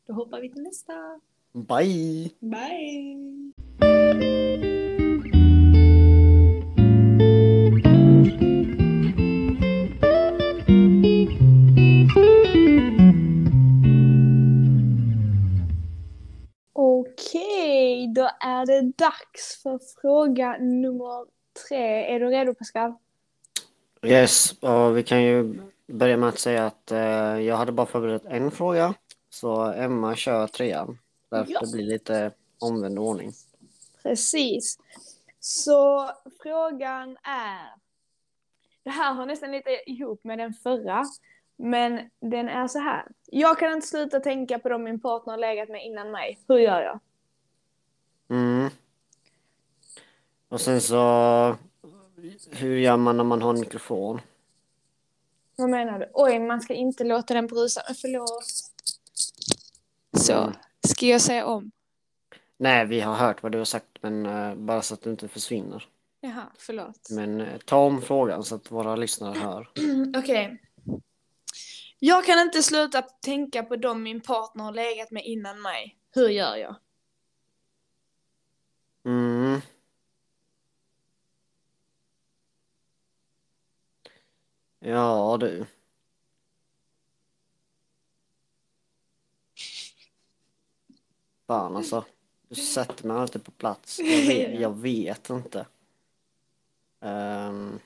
Då 0.07 0.12
hoppar 0.12 0.40
vi 0.40 0.52
till 0.52 0.62
nästa. 0.62 1.20
Bye! 1.52 2.31
Bye! 2.40 3.52
Är 18.62 18.83
det 18.83 18.92
dags 18.96 19.62
för 19.62 19.81
fråga 20.01 20.57
nummer 20.59 21.27
tre. 21.68 22.14
Är 22.14 22.20
du 22.20 22.27
redo 22.27 22.55
Pascal? 22.55 22.94
Yes, 24.03 24.53
och 24.53 24.96
vi 24.96 25.03
kan 25.03 25.22
ju 25.22 25.61
börja 25.87 26.16
med 26.16 26.29
att 26.29 26.38
säga 26.38 26.66
att 26.66 26.90
eh, 26.90 27.40
jag 27.40 27.57
hade 27.57 27.72
bara 27.72 27.87
förberett 27.87 28.25
en 28.25 28.51
fråga. 28.51 28.94
Så 29.31 29.72
Emma 29.72 30.16
kör 30.16 30.46
trean. 30.46 30.98
Därför 31.31 31.53
Ja. 31.53 31.61
det 31.61 31.72
blir 31.72 31.85
lite 31.87 32.31
omvänd 32.61 32.98
ordning. 32.98 33.33
Precis. 34.03 34.79
Så 35.40 36.11
frågan 36.42 37.16
är... 37.22 37.83
Det 38.85 38.90
här 38.90 39.12
har 39.14 39.27
nästan 39.27 39.53
lite 39.53 39.90
ihop 39.90 40.25
med 40.25 40.38
den 40.38 40.55
förra. 40.55 41.05
Men 41.57 42.11
den 42.20 42.48
är 42.48 42.68
så 42.68 42.79
här. 42.79 43.07
Jag 43.27 43.59
kan 43.59 43.72
inte 43.72 43.87
sluta 43.87 44.20
tänka 44.20 44.59
på 44.59 44.68
dem 44.68 44.83
min 44.85 45.01
partner 45.01 45.33
har 45.33 45.38
legat 45.38 45.68
med 45.68 45.87
innan 45.87 46.11
mig. 46.11 46.38
Hur 46.48 46.59
gör 46.59 46.81
jag? 46.83 47.01
Mm. 48.33 48.71
Och 50.49 50.61
sen 50.61 50.81
så, 50.81 51.57
hur 52.51 52.77
gör 52.77 52.97
man 52.97 53.16
när 53.16 53.25
man 53.25 53.42
har 53.42 53.55
en 53.55 53.61
mikrofon? 53.61 54.21
Vad 55.57 55.71
menar 55.71 55.99
du? 55.99 56.11
Oj, 56.14 56.38
man 56.38 56.61
ska 56.61 56.75
inte 56.75 57.05
låta 57.05 57.35
den 57.35 57.47
brusa. 57.47 57.83
Men 57.87 57.95
Förlåt. 57.95 58.45
Så, 60.16 60.33
Mm. 60.33 60.53
ska 60.88 61.07
jag 61.07 61.21
säga 61.21 61.47
om? 61.47 61.71
Nej, 62.57 62.87
vi 62.87 63.01
har 63.01 63.14
hört 63.14 63.42
vad 63.42 63.53
du 63.53 63.59
har 63.59 63.64
sagt, 63.64 63.87
men 64.01 64.27
eh, 64.27 64.55
bara 64.55 64.83
så 64.83 64.95
att 64.95 65.03
du 65.03 65.11
inte 65.11 65.29
försvinner. 65.29 65.88
Jaha, 66.21 66.47
förlåt. 66.59 67.09
Men 67.11 67.40
eh, 67.40 67.59
ta 67.59 67.77
om 67.77 68.03
frågan 68.03 68.45
så 68.45 68.55
att 68.55 68.71
våra 68.71 68.97
lyssnare 68.97 69.38
hör. 69.38 69.68
Okej. 70.18 70.62
Jag 71.99 72.25
kan 72.25 72.38
inte 72.40 72.62
sluta 72.62 73.03
tänka 73.03 73.62
på 73.62 73.77
dem 73.77 74.03
min 74.03 74.21
partner 74.21 74.64
har 74.64 74.73
legat 74.73 75.11
med 75.11 75.25
innan 75.25 75.62
mig. 75.62 75.97
Hur 76.14 76.29
gör 76.29 76.57
jag? 76.57 76.75
Mm. 79.05 79.61
Ja, 84.81 85.37
du. 85.41 85.67
Fan 91.47 91.77
alltså. 91.77 92.05
Du 92.49 92.55
sätter 92.55 93.07
mig 93.07 93.17
alltid 93.17 93.45
på 93.45 93.51
plats. 93.51 93.99
Jag 93.99 94.27
vet, 94.27 94.61
jag 94.61 94.77
vet 94.77 95.31
inte. 95.31 95.67
Ehm. 97.01 97.79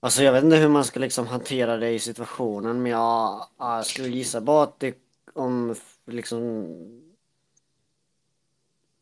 Alltså 0.00 0.22
jag 0.22 0.32
vet 0.32 0.44
inte 0.44 0.56
hur 0.56 0.68
man 0.68 0.84
ska 0.84 1.00
liksom 1.00 1.26
hantera 1.26 1.76
det 1.76 1.90
i 1.90 1.98
situationen 1.98 2.82
men 2.82 2.92
jag, 2.92 3.46
jag 3.58 3.86
skulle 3.86 4.08
gissa 4.08 4.40
på 4.40 4.60
att 4.60 4.80
det 4.80 4.94
om 5.34 5.74
liksom 6.06 6.66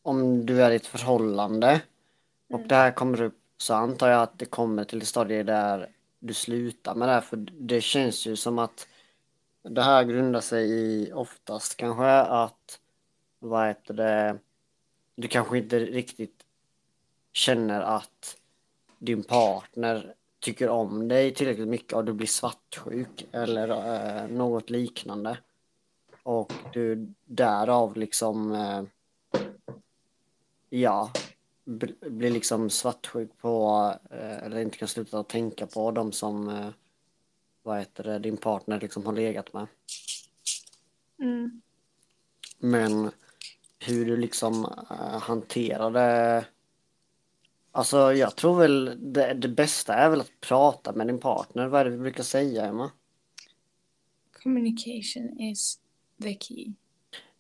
om 0.03 0.47
du 0.47 0.63
är 0.63 0.71
i 0.71 0.77
ett 0.77 0.87
förhållande 0.87 1.81
och 2.49 2.61
det 2.61 2.75
här 2.75 2.93
kommer 2.93 3.23
upp 3.23 3.39
så 3.57 3.75
antar 3.75 4.09
jag 4.09 4.23
att 4.23 4.39
det 4.39 4.45
kommer 4.45 4.85
till 4.85 5.03
ett 5.03 5.09
stadie 5.09 5.43
där 5.43 5.91
du 6.19 6.35
slutar 6.35 6.95
med 6.95 7.09
det 7.09 7.13
här 7.13 7.21
för 7.21 7.37
det 7.37 7.81
känns 7.81 8.27
ju 8.27 8.37
som 8.37 8.59
att 8.59 8.89
det 9.63 9.83
här 9.83 10.05
grundar 10.05 10.41
sig 10.41 10.71
i 10.71 11.13
oftast 11.13 11.77
kanske 11.77 12.11
att 12.11 12.81
vad 13.39 13.69
heter 13.69 13.95
det 13.95 14.39
du 15.15 15.29
kanske 15.29 15.59
inte 15.59 15.79
riktigt 15.79 16.45
känner 17.33 17.81
att 17.81 18.37
din 18.99 19.23
partner 19.23 20.15
tycker 20.39 20.69
om 20.69 21.09
dig 21.09 21.35
tillräckligt 21.35 21.69
mycket 21.69 21.93
och 21.93 22.05
du 22.05 22.13
blir 22.13 22.27
svartsjuk 22.27 23.27
eller 23.33 23.69
eh, 23.69 24.29
något 24.29 24.71
liknande. 24.71 25.39
Och 26.23 26.53
du 26.73 27.15
därav 27.25 27.97
liksom 27.97 28.53
eh, 28.53 28.83
ja, 30.71 31.11
bl- 31.65 32.11
blir 32.11 32.31
liksom 32.31 32.71
svartsjuk 32.71 33.39
på 33.39 33.95
eh, 34.11 34.45
eller 34.45 34.61
inte 34.61 34.79
kan 34.79 34.89
sluta 34.89 35.23
tänka 35.23 35.67
på 35.67 35.91
dem 35.91 36.13
som 36.13 36.49
eh, 36.49 36.69
vad 37.63 37.79
heter 37.79 38.05
det, 38.05 38.19
din 38.19 38.37
partner 38.37 38.81
liksom 38.81 39.07
har 39.07 39.13
legat 39.13 39.53
med. 39.53 39.67
Mm. 41.19 41.63
Men 42.59 43.11
hur 43.79 44.05
du 44.07 44.17
liksom 44.17 44.75
hanterar 45.21 45.91
det. 45.91 46.47
Alltså 47.73 48.13
jag 48.13 48.37
tror 48.37 48.59
väl 48.59 48.99
det, 49.13 49.35
det 49.35 49.49
bästa 49.49 49.95
är 49.95 50.11
väl 50.11 50.21
att 50.21 50.41
prata 50.41 50.93
med 50.93 51.07
din 51.07 51.21
partner. 51.21 51.67
Vad 51.67 51.81
är 51.81 51.85
det 51.85 51.91
vi 51.91 51.99
brukar 51.99 52.23
säga 52.23 52.67
Emma? 52.67 52.91
Communication 54.43 55.41
is 55.41 55.82
key. 56.23 56.73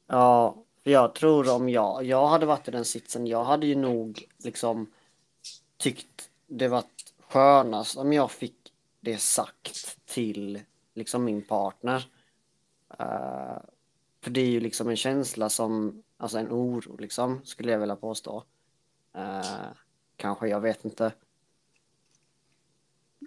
Ja, 0.06 0.64
jag 0.82 1.14
tror 1.14 1.54
om 1.54 1.68
jag, 1.68 2.04
jag 2.04 2.26
hade 2.26 2.46
varit 2.46 2.68
i 2.68 2.70
den 2.70 2.84
sitsen, 2.84 3.26
jag 3.26 3.44
hade 3.44 3.66
ju 3.66 3.74
nog 3.74 4.24
liksom 4.38 4.92
tyckt 5.76 6.30
det 6.46 6.68
var 6.68 6.84
skönast 7.18 7.96
om 7.96 8.12
jag 8.12 8.30
fick 8.30 8.72
det 9.00 9.18
sagt 9.18 9.98
till 10.06 10.60
liksom 10.94 11.24
min 11.24 11.42
partner. 11.42 12.08
Eh, 12.98 13.58
för 14.20 14.30
det 14.30 14.40
är 14.40 14.46
ju 14.46 14.60
liksom 14.60 14.88
en 14.88 14.96
känsla 14.96 15.48
som, 15.48 16.02
alltså 16.16 16.38
en 16.38 16.48
oro 16.50 16.96
liksom, 16.96 17.40
skulle 17.44 17.72
jag 17.72 17.78
vilja 17.78 17.96
påstå. 17.96 18.44
Eh, 19.14 19.66
kanske, 20.16 20.48
jag 20.48 20.60
vet 20.60 20.84
inte. 20.84 21.12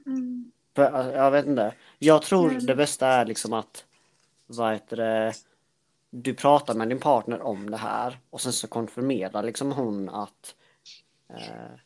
Mm. 0.05 0.51
För, 0.75 0.99
eh, 0.99 1.15
jag 1.15 1.31
vet 1.31 1.45
inte. 1.45 1.75
Jag 1.99 2.21
tror 2.21 2.49
det 2.49 2.75
bästa 2.75 3.07
är 3.07 3.25
liksom 3.25 3.53
att, 3.53 3.85
vad 4.47 4.73
heter 4.73 4.97
det, 4.97 5.33
du 6.09 6.33
pratar 6.33 6.73
med 6.73 6.89
din 6.89 6.99
partner 6.99 7.41
om 7.41 7.69
det 7.69 7.77
här 7.77 8.19
och 8.29 8.41
sen 8.41 8.53
så 8.53 8.67
konfirmerar 8.67 9.43
liksom 9.43 9.71
hon 9.71 10.09
att 10.09 10.55
eh, 11.29 11.79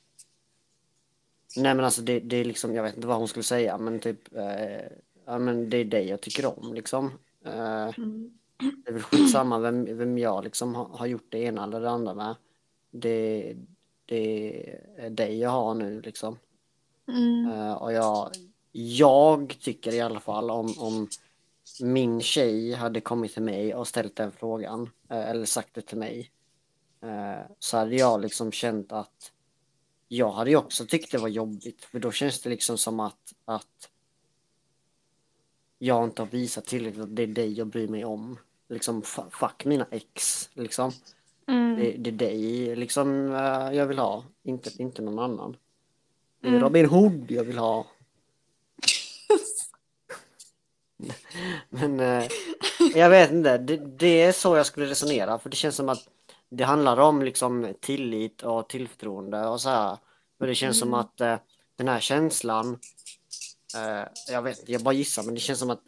Nej 1.57 1.75
men 1.75 1.85
alltså 1.85 2.01
det, 2.01 2.19
det 2.19 2.37
är 2.37 2.45
liksom, 2.45 2.75
jag 2.75 2.83
vet 2.83 2.95
inte 2.95 3.07
vad 3.07 3.17
hon 3.17 3.27
skulle 3.27 3.43
säga 3.43 3.77
men 3.77 3.99
typ 3.99 4.35
eh, 4.35 4.91
Ja 5.25 5.39
men 5.39 5.69
det 5.69 5.77
är 5.77 5.85
dig 5.85 6.07
jag 6.09 6.21
tycker 6.21 6.59
om 6.59 6.73
liksom. 6.73 7.11
Eh, 7.45 7.89
Mm. 7.97 8.39
det 8.85 8.89
är 8.89 8.93
väl 8.93 9.01
skitsamma 9.03 9.59
vem, 9.59 9.97
vem 9.97 10.17
jag 10.17 10.43
liksom 10.43 10.75
har, 10.75 10.85
har 10.85 11.05
gjort 11.05 11.27
det 11.29 11.39
ena 11.39 11.63
eller 11.63 11.79
det 11.79 11.89
andra 11.89 12.13
med. 12.13 12.35
det, 12.91 13.55
det 14.05 14.59
är 14.97 15.09
dig 15.09 15.39
jag 15.39 15.49
har 15.49 15.73
nu 15.75 16.01
liksom. 16.01 16.39
Mm. 17.07 17.51
Eh, 17.51 17.73
och 17.73 17.93
jag, 17.93 18.31
jag 18.71 19.55
tycker 19.59 19.93
i 19.93 20.01
alla 20.01 20.19
fall 20.19 20.51
om, 20.51 20.73
om 20.77 21.07
min 21.81 22.21
tjej 22.21 22.73
hade 22.73 23.01
kommit 23.01 23.33
till 23.33 23.43
mig 23.43 23.75
och 23.75 23.87
ställt 23.87 24.15
den 24.15 24.31
frågan 24.31 24.89
eh, 25.09 25.29
eller 25.29 25.45
sagt 25.45 25.73
det 25.73 25.81
till 25.81 25.97
mig 25.97 26.31
eh, 27.01 27.51
så 27.59 27.77
hade 27.77 27.95
jag 27.95 28.21
liksom 28.21 28.51
känt 28.51 28.91
att 28.91 29.31
jag 30.07 30.31
hade 30.31 30.49
ju 30.49 30.55
också 30.55 30.85
tyckt 30.85 31.11
det 31.11 31.17
var 31.17 31.27
jobbigt 31.27 31.83
för 31.83 31.99
då 31.99 32.11
känns 32.11 32.41
det 32.41 32.49
liksom 32.49 32.77
som 32.77 32.99
att, 32.99 33.33
att 33.45 33.89
jag 35.79 36.03
inte 36.03 36.21
har 36.21 36.27
visat 36.27 36.65
tillräckligt 36.65 37.03
att 37.03 37.15
det 37.15 37.23
är 37.23 37.27
dig 37.27 37.53
jag 37.53 37.67
bryr 37.67 37.87
mig 37.87 38.05
om. 38.05 38.39
Liksom 38.69 39.01
fuck 39.31 39.65
mina 39.65 39.87
ex 39.91 40.49
liksom. 40.53 40.91
Mm. 41.47 41.75
Det, 41.75 41.91
det 41.97 42.09
är 42.09 42.13
dig 42.13 42.75
liksom 42.75 43.31
eh, 43.31 43.77
jag 43.77 43.85
vill 43.85 43.99
ha, 43.99 44.23
inte, 44.43 44.69
inte 44.77 45.01
någon 45.01 45.19
annan. 45.19 45.57
Det 46.41 46.47
är 46.47 46.51
Mm. 46.51 46.63
Robin 46.63 46.85
Hood 46.85 47.31
jag 47.31 47.43
vill 47.43 47.57
ha. 47.57 47.87
Men 51.69 51.99
eh, 51.99 52.27
jag 52.95 53.09
vet 53.09 53.31
inte, 53.31 53.57
det, 53.57 53.77
det 53.77 54.21
är 54.21 54.31
så 54.31 54.57
jag 54.57 54.65
skulle 54.65 54.85
resonera 54.85 55.39
för 55.39 55.49
det 55.49 55.55
känns 55.55 55.75
som 55.75 55.89
att 55.89 56.07
det 56.49 56.63
handlar 56.63 56.97
om 56.99 57.21
liksom 57.21 57.73
tillit 57.81 58.43
och 58.43 58.69
tillförtroende 58.69 59.47
och 59.47 59.61
så 59.61 59.69
här. 59.69 59.97
För 60.39 60.47
det 60.47 60.55
känns 60.55 60.79
som 60.79 60.87
Mm. 60.89 60.99
att 60.99 61.21
eh, 61.21 61.37
den 61.75 61.87
här 61.87 61.99
känslan, 61.99 62.79
eh, 63.75 64.07
jag 64.27 64.41
vet 64.41 64.69
jag 64.69 64.83
bara 64.83 64.93
gissar 64.93 65.23
men 65.23 65.33
det 65.33 65.39
känns 65.39 65.59
som 65.59 65.69
att 65.69 65.81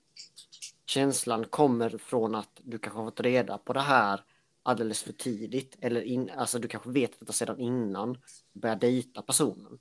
känslan 0.85 1.45
kommer 1.45 1.97
från 1.97 2.35
att 2.35 2.49
du 2.63 2.79
kanske 2.79 2.99
har 2.99 3.05
fått 3.05 3.19
reda 3.19 3.57
på 3.57 3.73
det 3.73 3.81
här 3.81 4.23
alldeles 4.63 5.03
för 5.03 5.13
tidigt 5.13 5.77
eller 5.81 6.01
in, 6.01 6.29
alltså 6.29 6.59
du 6.59 6.67
kanske 6.67 6.89
vet 6.89 7.19
detta 7.19 7.33
sedan 7.33 7.59
innan 7.59 8.13
du 8.53 8.59
börjar 8.59 8.75
dejta 8.75 9.21
personen. 9.21 9.79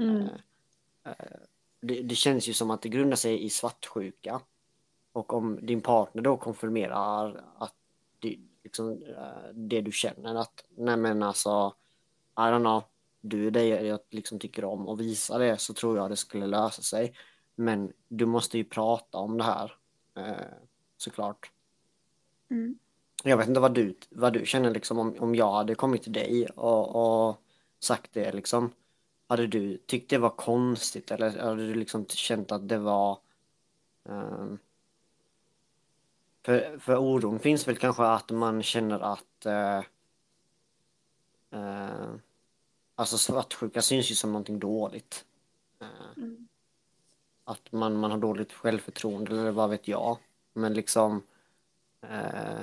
Mm. 0.00 0.28
det, 1.82 2.02
det 2.02 2.14
känns 2.14 2.48
ju 2.48 2.52
som 2.52 2.70
att 2.70 2.82
det 2.82 2.88
grundar 2.88 3.16
sig 3.16 3.44
i 3.44 3.50
svartsjuka. 3.50 4.40
Och 5.12 5.34
om 5.34 5.58
din 5.62 5.80
partner 5.80 6.22
då 6.22 6.36
konfirmerar 6.36 7.44
att 7.58 7.74
det, 8.18 8.38
liksom, 8.64 9.02
eh, 9.02 9.52
det 9.54 9.80
du 9.80 9.92
känner 9.92 10.34
att 10.34 10.64
nej 10.76 10.96
men 10.96 11.22
alltså 11.22 11.74
I 12.36 12.40
don't 12.40 12.60
know, 12.60 12.82
du 13.20 13.46
är 13.46 13.50
det 13.50 13.64
jag 13.64 14.00
liksom 14.10 14.38
tycker 14.38 14.64
om 14.64 14.88
och 14.88 15.00
visa 15.00 15.38
det 15.38 15.58
så 15.58 15.74
tror 15.74 15.96
jag 15.96 16.10
det 16.10 16.16
skulle 16.16 16.46
lösa 16.46 16.82
sig. 16.82 17.14
Men 17.54 17.92
du 18.08 18.26
måste 18.26 18.58
ju 18.58 18.64
prata 18.64 19.18
om 19.18 19.38
det 19.38 19.44
här 19.44 19.76
eh, 20.16 20.46
såklart. 20.96 21.52
Mm. 22.50 22.78
Jag 23.24 23.36
vet 23.36 23.48
inte 23.48 23.60
vad 23.60 23.74
du, 23.74 23.94
vad 24.10 24.32
du 24.32 24.46
känner 24.46 24.70
liksom 24.70 24.98
om, 24.98 25.14
om 25.18 25.34
jag 25.34 25.52
hade 25.52 25.74
kommit 25.74 26.02
till 26.02 26.12
dig 26.12 26.46
och, 26.46 27.28
och 27.28 27.42
sagt 27.80 28.10
det 28.12 28.32
liksom. 28.32 28.72
Hade 29.26 29.46
du 29.46 29.76
tyckt 29.76 30.10
det 30.10 30.18
var 30.18 30.30
konstigt 30.30 31.10
eller 31.10 31.38
hade 31.38 31.66
du 31.66 31.74
liksom 31.74 32.06
känt 32.06 32.52
att 32.52 32.68
det 32.68 32.78
var 32.78 33.18
ehm, 34.08 34.58
för, 36.44 36.78
för 36.78 36.96
oron 36.96 37.38
finns 37.40 37.68
väl 37.68 37.76
kanske 37.76 38.02
att 38.02 38.30
man 38.30 38.62
känner 38.62 39.00
att 39.00 39.46
eh, 39.46 39.78
eh, 41.50 42.14
alltså 42.94 43.18
svartsjuka 43.18 43.82
syns 43.82 44.10
ju 44.10 44.14
som 44.14 44.32
någonting 44.32 44.58
dåligt. 44.58 45.24
Eh, 45.80 45.86
Mm. 46.16 46.48
att 47.44 47.72
man, 47.72 47.96
man 47.96 48.10
har 48.10 48.18
dåligt 48.18 48.52
självförtroende 48.52 49.40
eller 49.40 49.50
vad 49.50 49.70
vet 49.70 49.88
jag. 49.88 50.18
Men 50.52 50.74
liksom 50.74 51.22
eh, 52.02 52.60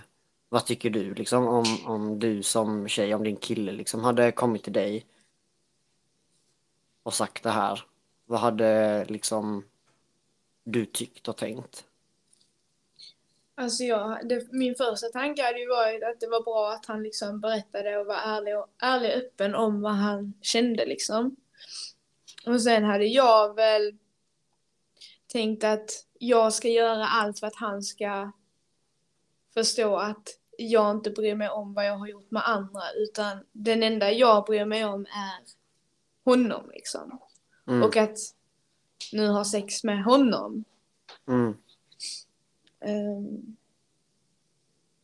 vad 0.50 0.66
tycker 0.66 0.90
du 0.90 1.14
liksom 1.14 1.48
om, 1.48 1.66
om 1.86 2.20
du 2.20 2.44
som 2.44 2.88
tjej, 2.88 3.16
om 3.16 3.24
din 3.24 3.36
kille 3.38 3.72
liksom 3.72 4.04
hade 4.04 4.32
kommit 4.32 4.64
till 4.64 4.74
dig 4.74 5.06
och 7.04 7.14
sagt 7.14 7.44
det 7.44 7.50
här? 7.52 7.84
Vad 8.26 8.40
hade 8.40 9.06
liksom 9.06 9.64
du 10.64 10.86
tyckt 10.86 11.28
och 11.28 11.38
tänkt? 11.38 11.87
Alltså 13.60 13.84
jag, 13.84 14.30
det, 14.30 14.52
min 14.52 14.76
första 14.76 15.08
tanke 15.08 15.44
hade 15.44 15.60
ju 15.60 15.68
varit 15.68 16.04
att 16.04 16.20
det 16.20 16.28
var 16.28 16.44
bra 16.44 16.72
att 16.72 16.86
han 16.86 17.04
liksom 17.04 17.40
berättade 17.40 17.98
och 17.98 18.06
var 18.06 18.16
ärlig 18.16 18.58
och, 18.58 18.68
ärlig 18.82 19.12
och 19.12 19.18
öppen 19.18 19.56
om 19.56 19.82
vad 19.82 19.94
han 19.94 20.34
kände 20.42 20.86
liksom. 20.86 21.36
Och 22.46 22.62
sen 22.62 22.84
hade 22.84 23.06
jag 23.06 23.56
väl 23.56 23.98
tänkt 25.28 25.64
att 25.64 25.90
jag 26.20 26.54
ska 26.54 26.68
göra 26.68 27.08
allt 27.08 27.40
för 27.40 27.48
att 27.48 27.56
han 27.56 27.84
ska 27.84 28.32
förstå 29.54 29.96
att 29.96 30.30
jag 30.58 30.92
inte 30.92 31.12
bryr 31.12 31.36
mig 31.36 31.50
om 31.50 31.74
vad 31.74 31.88
jag 31.88 31.98
har 31.98 32.08
gjort 32.08 32.32
med 32.32 32.50
andra 32.50 32.82
utan 32.96 33.46
den 33.52 33.84
enda 33.84 34.12
jag 34.12 34.46
bryr 34.46 34.66
mig 34.66 34.86
om 34.86 35.02
är 35.02 35.46
honom 36.24 36.70
liksom. 36.74 37.20
Mm, 37.68 37.84
Och 37.84 37.98
att 37.98 38.18
nu 39.14 39.28
ha 39.28 39.46
sex 39.46 39.84
med 39.84 40.04
honom. 40.04 40.64
mm, 41.28 41.58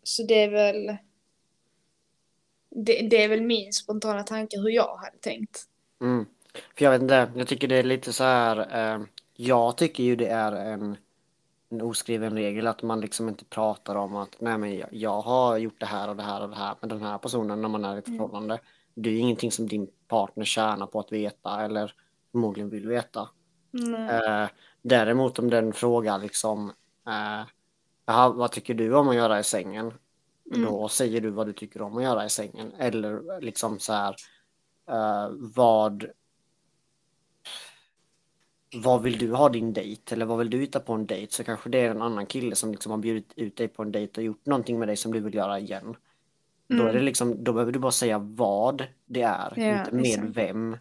så 0.03 0.23
det 0.23 0.43
är 0.43 0.49
väl 0.49 0.97
det, 2.69 3.07
det 3.09 3.23
är 3.23 3.29
väl 3.29 3.41
min 3.41 3.73
spontana 3.73 4.23
tanke 4.23 4.57
hur 4.59 4.69
jag 4.69 4.97
hade 4.97 5.17
tänkt. 5.17 5.63
mm. 6.01 6.25
För 6.77 6.85
jag 6.85 6.91
vet 6.91 7.01
inte, 7.01 7.31
jag 7.35 7.47
tycker 7.47 7.67
det 7.67 7.75
är 7.75 7.83
lite 7.83 8.13
så 8.13 8.23
här, 8.23 8.57
eh, 8.95 9.01
jag 9.35 9.77
tycker 9.77 10.03
ju 10.03 10.15
det 10.15 10.27
är 10.27 10.51
en, 10.51 10.97
en 11.69 11.81
oskriven 11.81 12.33
regel 12.33 12.67
att 12.67 12.81
man 12.83 13.01
liksom 13.01 13.29
inte 13.29 13.45
pratar 13.45 13.95
om 13.95 14.15
att 14.15 14.35
nej 14.39 14.57
men 14.57 14.77
jag, 14.77 14.89
jag 14.91 15.21
har 15.21 15.57
gjort 15.57 15.79
det 15.79 15.85
här 15.85 16.09
och 16.09 16.15
det 16.15 16.23
här 16.23 16.41
och 16.41 16.49
det 16.49 16.55
här 16.55 16.75
med 16.81 16.89
den 16.89 17.01
här 17.01 17.17
personen 17.17 17.61
när 17.61 17.69
man 17.69 17.85
är 17.85 17.95
i 17.95 17.99
ett 17.99 18.07
Mm. 18.07 18.19
förhållande. 18.19 18.59
Det 18.95 19.09
är 19.09 19.13
ju 19.13 19.19
ingenting 19.19 19.51
som 19.51 19.67
din 19.67 19.87
partner 20.07 20.45
tjänar 20.45 20.85
på 20.87 20.99
att 20.99 21.11
veta 21.11 21.61
eller 21.65 21.93
förmodligen 22.31 22.69
vill 22.69 22.87
veta. 22.87 23.29
Nej. 23.71 24.09
Eh, 24.09 24.47
däremot 24.81 25.39
om 25.39 25.49
den 25.49 25.73
frågar 25.73 26.17
liksom 26.19 26.69
eh, 27.07 27.47
Jaha, 28.05 28.29
vad 28.29 28.51
tycker 28.51 28.73
du 28.73 28.95
om 28.95 29.09
att 29.09 29.15
göra 29.15 29.39
i 29.39 29.43
sängen? 29.43 29.93
Mm. 30.55 30.65
Då 30.65 30.89
säger 30.89 31.21
du 31.21 31.29
vad 31.29 31.47
du 31.47 31.53
tycker 31.53 31.81
om 31.81 31.97
att 31.97 32.03
göra 32.03 32.25
i 32.25 32.29
sängen. 32.29 32.73
Eller 32.79 33.41
liksom 33.41 33.79
så 33.79 33.93
här 33.93 34.15
eh, 34.89 35.29
vad 35.55 36.05
vad 38.75 39.01
vill 39.03 39.17
du 39.17 39.33
ha 39.33 39.49
din 39.49 39.73
dejt? 39.73 40.15
Eller 40.15 40.25
vad 40.25 40.37
vill 40.39 40.49
du 40.49 40.59
hitta 40.59 40.79
på 40.79 40.93
en 40.93 41.07
dejt? 41.07 41.33
Så 41.33 41.43
kanske 41.43 41.69
det 41.69 41.79
är 41.79 41.91
en 41.91 42.01
annan 42.01 42.25
kille 42.25 42.55
som 42.55 42.71
liksom 42.71 42.91
har 42.91 42.99
bjudit 42.99 43.33
ut 43.35 43.57
dig 43.57 43.67
på 43.67 43.83
en 43.83 43.91
dejt 43.91 44.21
och 44.21 44.25
gjort 44.25 44.45
någonting 44.45 44.79
med 44.79 44.87
dig 44.87 44.97
som 44.97 45.13
du 45.13 45.19
vill 45.19 45.33
göra 45.35 45.59
igen. 45.59 45.95
Då 46.67 46.83
är 46.87 46.93
det 46.93 46.99
Mm. 46.99 47.05
liksom, 47.05 47.43
då 47.43 47.53
behöver 47.53 47.71
du 47.71 47.79
bara 47.79 47.91
säga 47.91 48.19
vad 48.19 48.87
det 49.05 49.21
är, 49.21 49.53
Ja, 49.59 49.63
inte 49.79 49.91
med 49.95 50.33
vem. 50.33 50.77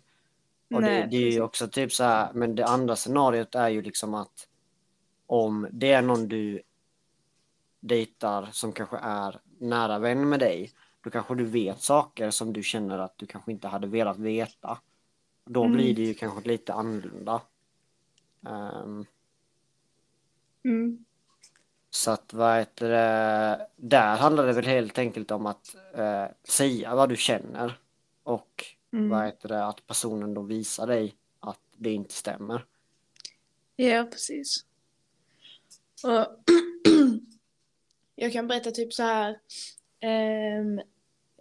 Och 0.74 0.82
det, 0.84 0.88
Nej, 0.88 1.08
det 1.10 1.16
är 1.16 1.30
ju 1.32 1.40
också 1.42 1.68
typ 1.68 1.92
så 1.92 2.04
här, 2.04 2.32
men 2.34 2.54
det 2.54 2.66
andra 2.66 2.96
scenariot 2.96 3.54
är 3.54 3.68
ju 3.68 3.82
liksom 3.82 4.14
att 4.14 4.48
om 5.26 5.68
det 5.72 5.92
är 5.92 6.02
någon 6.02 6.28
du 6.28 6.62
dejtar 7.82 8.48
som 8.52 8.72
kanske 8.72 8.96
är 9.02 9.40
nära 9.58 9.98
vän 9.98 10.28
med 10.28 10.40
dig, 10.40 10.72
då 11.00 11.10
kanske 11.10 11.34
du 11.34 11.44
vet 11.44 11.80
saker 11.82 12.30
som 12.30 12.52
du 12.52 12.62
känner 12.62 12.98
att 12.98 13.18
du 13.18 13.26
kanske 13.26 13.52
inte 13.52 13.68
hade 13.68 13.86
velat 13.86 14.18
veta. 14.18 14.78
Då 15.44 15.64
Mm. 15.64 15.76
blir 15.76 15.94
det 15.94 16.02
ju 16.02 16.14
kanske 16.14 16.48
lite 16.48 16.72
annorlunda. 16.74 17.42
Ehm, 18.46 19.06
Mm. 20.64 21.04
så 21.90 22.10
att 22.10 22.32
vad 22.32 22.58
heter 22.58 22.88
det, 22.88 23.68
där 23.76 24.16
handlar 24.16 24.46
det 24.46 24.52
väl 24.52 24.66
helt 24.66 24.98
enkelt 24.98 25.30
om 25.30 25.46
att 25.46 25.76
eh, 25.94 26.26
säga 26.44 26.94
vad 26.94 27.08
du 27.08 27.16
känner 27.16 27.78
och 28.22 28.64
Mm. 28.92 29.08
vad 29.10 29.24
heter 29.26 29.48
det, 29.48 29.66
att 29.66 29.86
personen 29.86 30.34
då 30.34 30.42
visar 30.42 30.86
dig 30.86 31.14
att 31.40 31.60
det 31.76 31.92
inte 31.92 32.14
stämmer. 32.14 32.66
Ja, 33.76 34.04
precis. 34.12 34.66
Och 36.04 36.26
jag 38.22 38.32
kan 38.32 38.46
berätta 38.48 38.70
typ 38.70 38.92
så 38.94 39.02
här. 39.02 39.38
ehm, 40.00 40.80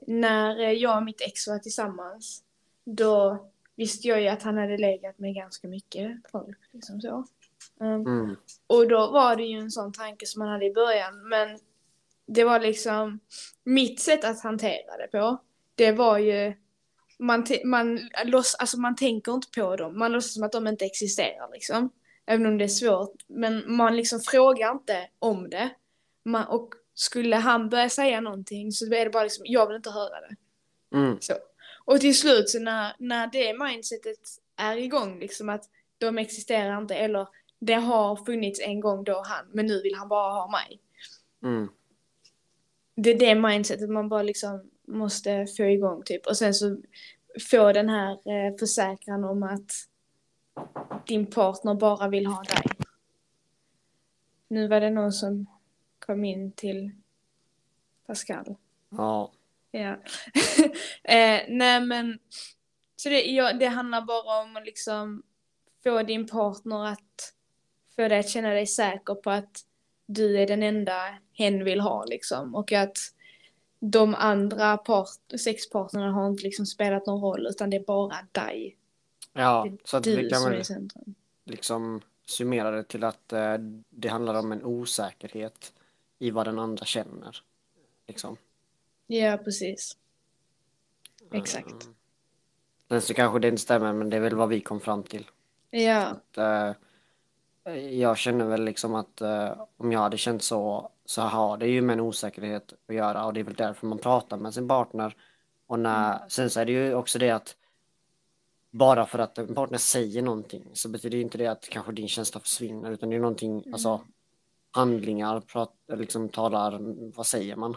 när 0.08 0.60
jag 0.60 0.98
och 0.98 1.04
mitt 1.04 1.22
ex 1.22 1.48
var 1.48 1.60
tillsammans, 1.60 2.44
då 2.86 3.46
visste 3.76 4.08
jag 4.08 4.22
ju 4.22 4.28
att 4.28 4.44
han 4.44 4.58
hade 4.58 4.78
legat 4.78 5.20
med 5.20 5.36
ganska 5.36 5.68
mycket 5.68 6.12
folk. 6.32 6.58
Liksom 6.74 7.02
så. 7.02 7.26
Ehm, 7.82 8.06
Mm, 8.06 8.36
och 8.68 8.88
då 8.88 9.12
var 9.12 9.36
det 9.36 9.44
ju 9.44 9.60
en 9.60 9.72
sån 9.72 9.94
tanke 9.94 10.26
som 10.26 10.40
man 10.40 10.50
hade 10.50 10.66
i 10.66 10.74
början, 10.74 11.30
men 11.30 11.60
det 12.28 12.44
var 12.44 12.60
liksom 12.60 13.20
mitt 13.64 14.00
sätt 14.00 14.24
att 14.24 14.42
hantera 14.44 14.98
det 14.98 15.08
på. 15.12 15.38
Det 15.76 15.92
var 15.92 16.18
ju 16.18 16.54
man, 17.20 17.46
man, 17.66 18.00
låts, 18.26 18.56
alltså 18.56 18.80
man 18.80 18.96
tänker 18.96 19.32
inte 19.34 19.48
på 19.62 19.76
dem, 19.76 20.00
man 20.00 20.12
låtsas 20.12 20.34
som 20.34 20.44
att 20.44 20.52
de 20.52 20.68
inte 20.68 20.86
existerar 20.86 21.52
liksom. 21.54 21.90
Även 22.26 22.46
om 22.46 22.58
det 22.58 22.64
är 22.64 22.68
svårt, 22.68 23.16
men 23.28 23.76
man 23.76 23.96
liksom 23.96 24.20
frågar 24.20 24.72
inte 24.72 25.08
om 25.20 25.50
det. 25.50 25.70
Man, 26.24 26.48
och 26.48 26.74
skulle 26.94 27.36
han 27.36 27.70
börja 27.70 27.90
säga 27.90 28.22
någonting 28.22 28.72
så 28.72 28.86
är 28.86 29.06
det 29.06 29.12
bara 29.12 29.24
liksom, 29.24 29.46
jag 29.48 29.68
vill 29.68 29.76
inte 29.76 29.90
höra 29.92 30.22
det. 30.22 30.36
mm, 30.98 31.18
Så. 31.22 31.34
Och 31.86 32.00
till 32.00 32.18
slut 32.18 32.50
så 32.50 32.60
när, 32.60 32.96
när 33.00 33.28
det 33.28 33.54
mindsetet 33.66 34.20
är 34.56 34.78
igång, 34.78 35.20
liksom 35.20 35.50
att 35.50 35.70
de 35.98 36.18
existerar 36.18 36.78
inte, 36.78 36.96
eller 36.96 37.28
det 37.60 37.74
har 37.74 38.16
funnits 38.26 38.62
en 38.62 38.80
gång 38.80 39.04
då 39.04 39.24
han, 39.26 39.46
men 39.54 39.66
nu 39.66 39.82
vill 39.82 39.96
han 39.96 40.08
bara 40.08 40.34
ha 40.34 40.52
mig. 40.52 40.82
mm, 41.44 41.70
Det 42.96 43.10
är 43.10 43.20
det 43.20 43.36
mindsetet 43.36 43.90
man 43.90 44.10
bara 44.10 44.24
liksom 44.24 44.70
måste 44.88 45.48
få 45.58 45.64
igång 45.64 46.04
typ. 46.04 46.28
Och 46.28 46.38
sen 46.38 46.54
så 46.54 46.78
få 47.52 47.74
den 47.74 47.90
här 47.90 48.12
eh, 48.12 48.58
försäkran 48.60 49.24
om 49.24 49.44
att 49.44 49.72
din 51.08 51.26
partner 51.26 51.74
bara 51.74 52.08
vill 52.08 52.26
ha 52.26 52.44
dig. 52.44 52.64
Nu 54.48 54.68
var 54.68 54.80
det 54.82 54.90
någon 54.90 55.12
som 55.12 55.46
kom 56.06 56.26
in 56.26 56.52
till 56.52 56.92
Pascal. 58.08 58.56
Ja. 58.90 59.32
Ja. 59.72 59.92
eh, 61.04 61.42
nej 61.48 61.82
men, 61.82 62.20
så 62.96 63.10
det, 63.10 63.22
ja, 63.22 63.54
det 63.54 63.66
handlar 63.66 64.02
bara 64.02 64.42
om 64.42 64.58
att 64.58 64.66
liksom 64.66 65.24
få 65.84 66.04
din 66.04 66.28
partner 66.28 66.86
att 66.88 67.34
få 67.96 68.08
dig 68.08 68.20
att 68.20 68.30
känna 68.30 68.50
dig 68.50 68.68
säker 68.68 69.16
på 69.16 69.30
att 69.32 69.66
du 70.06 70.38
är 70.40 70.48
den 70.48 70.64
enda 70.64 71.18
hen 71.34 71.64
vill 71.64 71.80
ha 71.80 72.06
liksom. 72.06 72.56
Och 72.56 72.72
att 72.72 72.98
de 73.80 74.16
andra 74.16 74.78
part, 74.78 75.10
sexpartnerna 75.44 76.12
har 76.12 76.28
inte 76.28 76.44
liksom 76.44 76.66
spelat 76.66 77.06
någon 77.06 77.22
roll 77.22 77.48
utan 77.48 77.70
det 77.70 77.78
är 77.78 77.84
bara 77.84 78.18
dig. 78.32 78.78
Ja, 79.34 79.64
Det 79.64 79.70
är 79.70 79.78
så 79.84 79.98
att 79.98 80.04
du 80.04 80.16
vi 80.16 80.30
kan 80.30 80.40
som 80.40 80.48
är 80.48 80.52
väl 80.52 80.62
i 80.62 80.64
centrum. 80.64 81.16
liksom 81.46 82.02
summera 82.26 82.72
det 82.72 82.84
till 82.84 83.04
att 83.04 83.34
eh, 83.34 83.54
det 83.90 84.08
handlar 84.08 84.40
om 84.40 84.52
en 84.52 84.64
osäkerhet 84.66 85.74
i 86.22 86.32
vad 86.32 86.48
den 86.48 86.60
andra 86.60 86.86
känner. 86.86 87.38
Liksom. 88.08 88.38
Ja, 89.08 89.38
precis. 89.38 89.98
Exakt. 91.32 91.84
Mm. 91.84 91.96
Sen 92.90 93.02
så 93.02 93.14
kanske 93.14 93.40
det 93.40 93.48
inte 93.48 93.62
stämmer, 93.62 93.94
men 93.94 94.10
det 94.10 94.18
är 94.18 94.22
väl 94.22 94.36
vad 94.36 94.50
vi 94.50 94.62
kom 94.62 94.80
fram 94.80 95.04
till. 95.04 95.30
Ja, 95.70 96.02
Att, 96.02 96.38
eh, 96.38 97.76
jag 97.78 98.18
känner 98.18 98.46
väl 98.46 98.64
liksom 98.66 98.96
att 98.96 99.22
eh, 99.22 99.66
om 99.78 99.92
jag 99.92 100.00
hade 100.00 100.18
känt 100.18 100.44
så, 100.44 100.92
så 101.06 101.22
har 101.22 101.58
det 101.58 101.68
ju 101.68 101.82
med 101.82 101.94
en 101.94 102.00
osäkerhet 102.00 102.74
att 102.88 102.96
göra 102.96 103.26
och 103.26 103.34
det 103.34 103.40
är 103.40 103.44
väl 103.44 103.54
därför 103.54 103.88
man 103.88 103.98
pratar 103.98 104.38
med 104.38 104.54
sin 104.54 104.68
partner. 104.68 105.16
Och 105.68 105.80
när, 105.80 106.30
sen 106.30 106.50
så 106.50 106.60
är 106.60 106.66
det 106.66 106.72
ju 106.72 106.94
också 106.94 107.20
det 107.20 107.30
att 107.30 107.56
bara 108.72 109.06
för 109.06 109.20
att 109.20 109.38
en 109.38 109.56
partner 109.56 109.78
säger 109.78 110.22
någonting 110.22 110.70
så 110.74 110.90
betyder 110.90 111.18
ju 111.18 111.24
inte 111.24 111.38
det 111.38 111.48
att 111.48 111.70
kanske 111.70 111.92
din 111.92 112.08
känsla 112.08 112.40
försvinner 112.40 112.92
utan 112.92 113.10
det 113.10 113.16
är 113.16 113.20
någonting, 113.20 113.64
alltså 113.74 114.02
handlingar 114.72 115.42
prat, 115.42 115.74
liksom 115.88 116.30
talar, 116.30 116.80
vad 117.16 117.26
säger 117.28 117.56
man? 117.56 117.76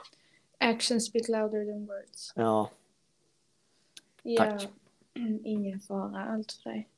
actions 0.59 1.07
speak 1.07 1.29
louder 1.29 1.65
than 1.65 1.87
words. 1.87 2.33
Ja, 2.37 2.71
Ja, 4.23 4.45
Tack. 4.45 4.69
ingen 5.45 5.81
fara, 5.81 6.25
allt 6.25 6.53
för 6.53 6.71
dig. 6.71 6.89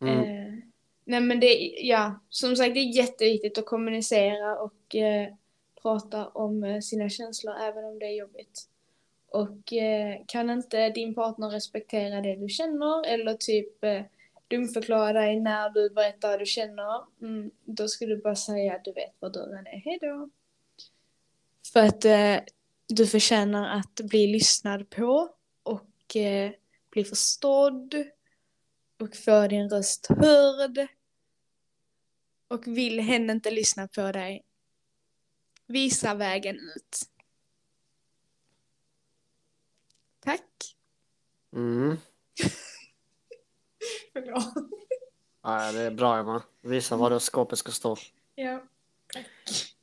mm, 0.00 0.18
Eh, 0.18 0.54
nej 1.04 1.20
men 1.20 1.40
det, 1.40 1.74
ja, 1.80 2.20
som 2.28 2.56
sagt 2.56 2.74
det 2.74 2.80
är 2.80 2.96
jätteviktigt 2.96 3.58
att 3.58 3.66
kommunicera 3.66 4.58
och 4.58 4.96
eh, 4.96 5.28
prata 5.82 6.28
om 6.28 6.64
eh, 6.64 6.80
sina 6.80 7.08
känslor 7.08 7.54
även 7.56 7.84
om 7.84 7.98
det 7.98 8.06
är 8.06 8.18
jobbigt. 8.18 8.68
Och 9.28 9.72
eh, 9.72 10.16
kan 10.26 10.50
inte 10.50 10.90
din 10.90 11.14
partner 11.14 11.48
respektera 11.50 12.20
det 12.20 12.36
du 12.36 12.48
känner 12.48 13.06
eller 13.06 13.34
typ 13.34 13.84
eh, 13.84 14.02
dumförklara 14.48 15.12
dig 15.12 15.40
när 15.40 15.70
du 15.70 15.90
berättar 15.90 16.28
vad 16.30 16.38
du 16.38 16.46
känner, 16.46 17.04
mm, 17.22 17.50
då 17.64 17.88
ska 17.88 18.06
du 18.06 18.22
bara 18.22 18.36
säga 18.36 18.74
att 18.74 18.84
du 18.84 18.92
vet 18.92 19.14
var 19.18 19.30
dörren 19.30 19.66
är, 19.66 19.78
hejdå. 19.78 20.30
För 21.72 21.80
att 21.80 22.04
eh, 22.04 22.38
du 22.88 23.06
förtjänar 23.06 23.78
att 23.78 23.94
bli 23.94 24.26
lyssnad 24.26 24.90
på 24.90 25.34
och 25.62 26.16
eh, 26.16 26.52
bli 26.90 27.04
förstådd 27.04 27.94
och 28.98 29.16
få 29.16 29.46
din 29.46 29.70
röst 29.70 30.06
hörd. 30.06 30.86
Och 32.48 32.66
vill 32.66 33.00
hen 33.00 33.30
inte 33.30 33.50
lyssna 33.50 33.88
på 33.88 34.12
dig, 34.12 34.44
visa 35.66 36.14
vägen 36.14 36.56
ut. 36.56 36.98
Tack. 40.20 40.76
mm. 41.52 41.96
Förlåt. 44.12 44.54
Det 45.74 45.80
är 45.80 45.90
bra 45.90 46.18
Emma. 46.18 46.42
Visa 46.60 46.96
var 46.96 47.10
det 47.10 47.20
skåpet 47.20 47.58
ska 47.58 47.72
stå. 47.72 47.96
Ja. 48.34 48.62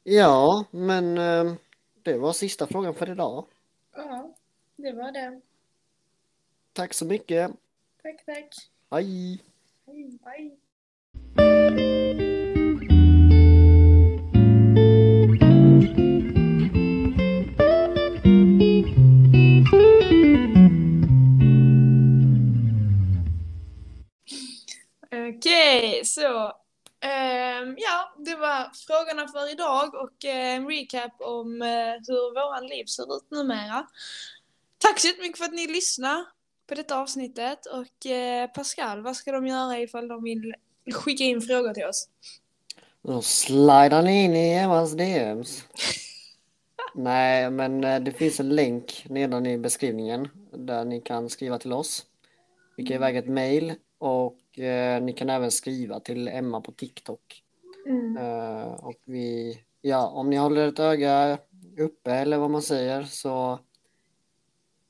Ja, 0.03 0.65
men 0.71 1.17
eh, 1.17 1.53
det 2.03 2.17
var 2.17 2.33
sista 2.33 2.67
frågan 2.67 2.93
för 2.93 3.09
idag. 3.09 3.45
ja, 3.95 4.33
det 4.75 4.91
var 4.91 5.11
det. 5.11 5.41
Tack 6.73 6.93
så 6.93 7.05
mycket. 7.05 7.51
Tack, 8.03 8.25
tack. 8.25 8.55
Hej! 8.91 9.43
Hej, 9.85 10.19
bye. 11.35 12.33
Okej, 25.73 26.05
så. 26.05 26.51
ehm, 27.01 27.75
ja, 27.77 28.13
det 28.17 28.36
var 28.36 28.71
frågorna 28.88 29.27
för 29.27 29.51
idag 29.51 29.95
och 29.95 30.25
eh, 30.25 30.55
en 30.55 30.67
recap 30.67 31.12
om 31.19 31.62
eh, 31.62 31.67
hur 32.07 32.33
våran 32.33 32.67
liv 32.67 32.86
ser 32.86 33.17
ut 33.17 33.31
numera. 33.31 33.88
Tack 34.77 34.99
så 34.99 35.07
jättemycket 35.07 35.38
för 35.38 35.45
att 35.45 35.53
ni 35.53 35.67
lyssnade 35.67 36.25
på 36.67 36.75
detta 36.75 36.97
avsnittet 36.97 37.65
och 37.65 38.05
eh, 38.05 38.47
Pascal, 38.47 39.01
vad 39.01 39.15
ska 39.15 39.31
de 39.31 39.47
göra 39.47 39.79
ifall 39.79 40.07
de 40.07 40.23
vill 40.23 40.53
skicka 40.93 41.23
in 41.23 41.41
frågor 41.41 41.73
till 41.73 41.86
oss? 41.86 42.09
Då 43.01 43.21
slidar 43.21 44.01
ni 44.01 44.23
in 44.23 44.36
i 44.36 44.53
Emmas 44.53 44.91
DMs. 44.91 45.63
Nej, 46.95 47.51
men 47.51 47.81
det 47.81 48.12
finns 48.17 48.39
en 48.39 48.49
länk 48.49 49.05
nedan 49.09 49.45
i 49.45 49.57
beskrivningen 49.57 50.27
där 50.51 50.86
ni 50.86 51.01
kan 51.01 51.29
skriva 51.29 51.59
till 51.59 51.73
oss. 51.73 52.05
Skicka 52.75 52.93
iväg 52.93 53.17
ett 53.17 53.29
mail 53.29 53.73
och 53.97 54.38
eh, 54.59 55.03
ni 55.03 55.13
kan 55.13 55.29
även 55.29 55.51
skriva 55.51 55.99
till 55.99 56.27
Emma 56.27 56.61
på 56.61 56.71
TikTok. 56.71 57.43
Eh, 58.19 58.73
och 58.73 58.99
vi, 59.05 59.59
ja, 59.81 60.07
om 60.07 60.29
ni 60.29 60.35
håller 60.35 60.67
ett 60.67 60.79
öga 60.79 61.37
uppe 61.77 62.11
eller 62.11 62.37
vad 62.37 62.49
man 62.49 62.61
säger 62.61 63.03
så 63.03 63.59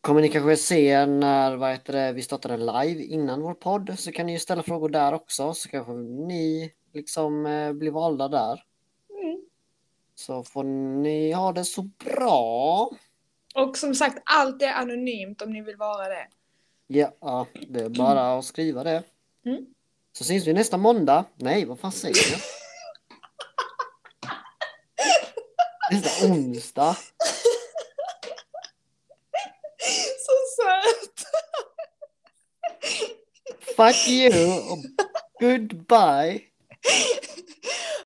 kommer 0.01 0.21
ni 0.21 0.29
kanske 0.29 0.57
se 0.57 1.05
när 1.05 1.55
vad 1.55 1.71
heter 1.71 1.93
det, 1.93 2.11
vi 2.11 2.21
startar 2.21 2.49
en 2.49 2.65
live 2.65 3.03
innan 3.03 3.41
vår 3.41 3.53
podd 3.53 3.99
så 3.99 4.11
kan 4.11 4.25
ni 4.25 4.31
ju 4.31 4.39
ställa 4.39 4.63
frågor 4.63 4.89
där 4.89 5.13
också 5.13 5.53
så 5.53 5.69
kanske 5.69 5.93
ni 5.93 6.73
liksom 6.93 7.45
eh, 7.45 7.73
blir 7.73 7.91
valda 7.91 8.27
där. 8.27 8.63
Mm. 9.23 9.41
Så 10.15 10.43
får 10.43 10.63
ni 10.63 11.31
ha 11.31 11.51
det 11.51 11.65
så 11.65 11.81
bra. 11.81 12.89
Och 13.55 13.77
som 13.77 13.95
sagt, 13.95 14.21
allt 14.25 14.61
är 14.61 14.73
anonymt 14.73 15.41
om 15.41 15.53
ni 15.53 15.61
vill 15.61 15.77
vara 15.77 16.07
det. 16.07 16.27
Ja, 16.87 17.47
det 17.67 17.79
är 17.79 17.89
bara 17.89 18.37
att 18.37 18.45
skriva 18.45 18.83
det. 18.83 19.03
Mm. 19.45 19.65
Så 20.17 20.23
syns 20.23 20.47
vi 20.47 20.53
nästa 20.53 20.77
måndag. 20.77 21.25
Nej, 21.35 21.65
vad 21.65 21.79
fan 21.79 21.91
säger 21.91 22.31
jag? 22.31 22.39
Nästa 25.91 26.25
onsdag. 26.27 26.97
Så 30.19 30.33
söt! 30.55 31.25
Fuck 33.75 34.07
you 34.07 34.59
och 34.71 34.77
goodbye. 35.39 36.41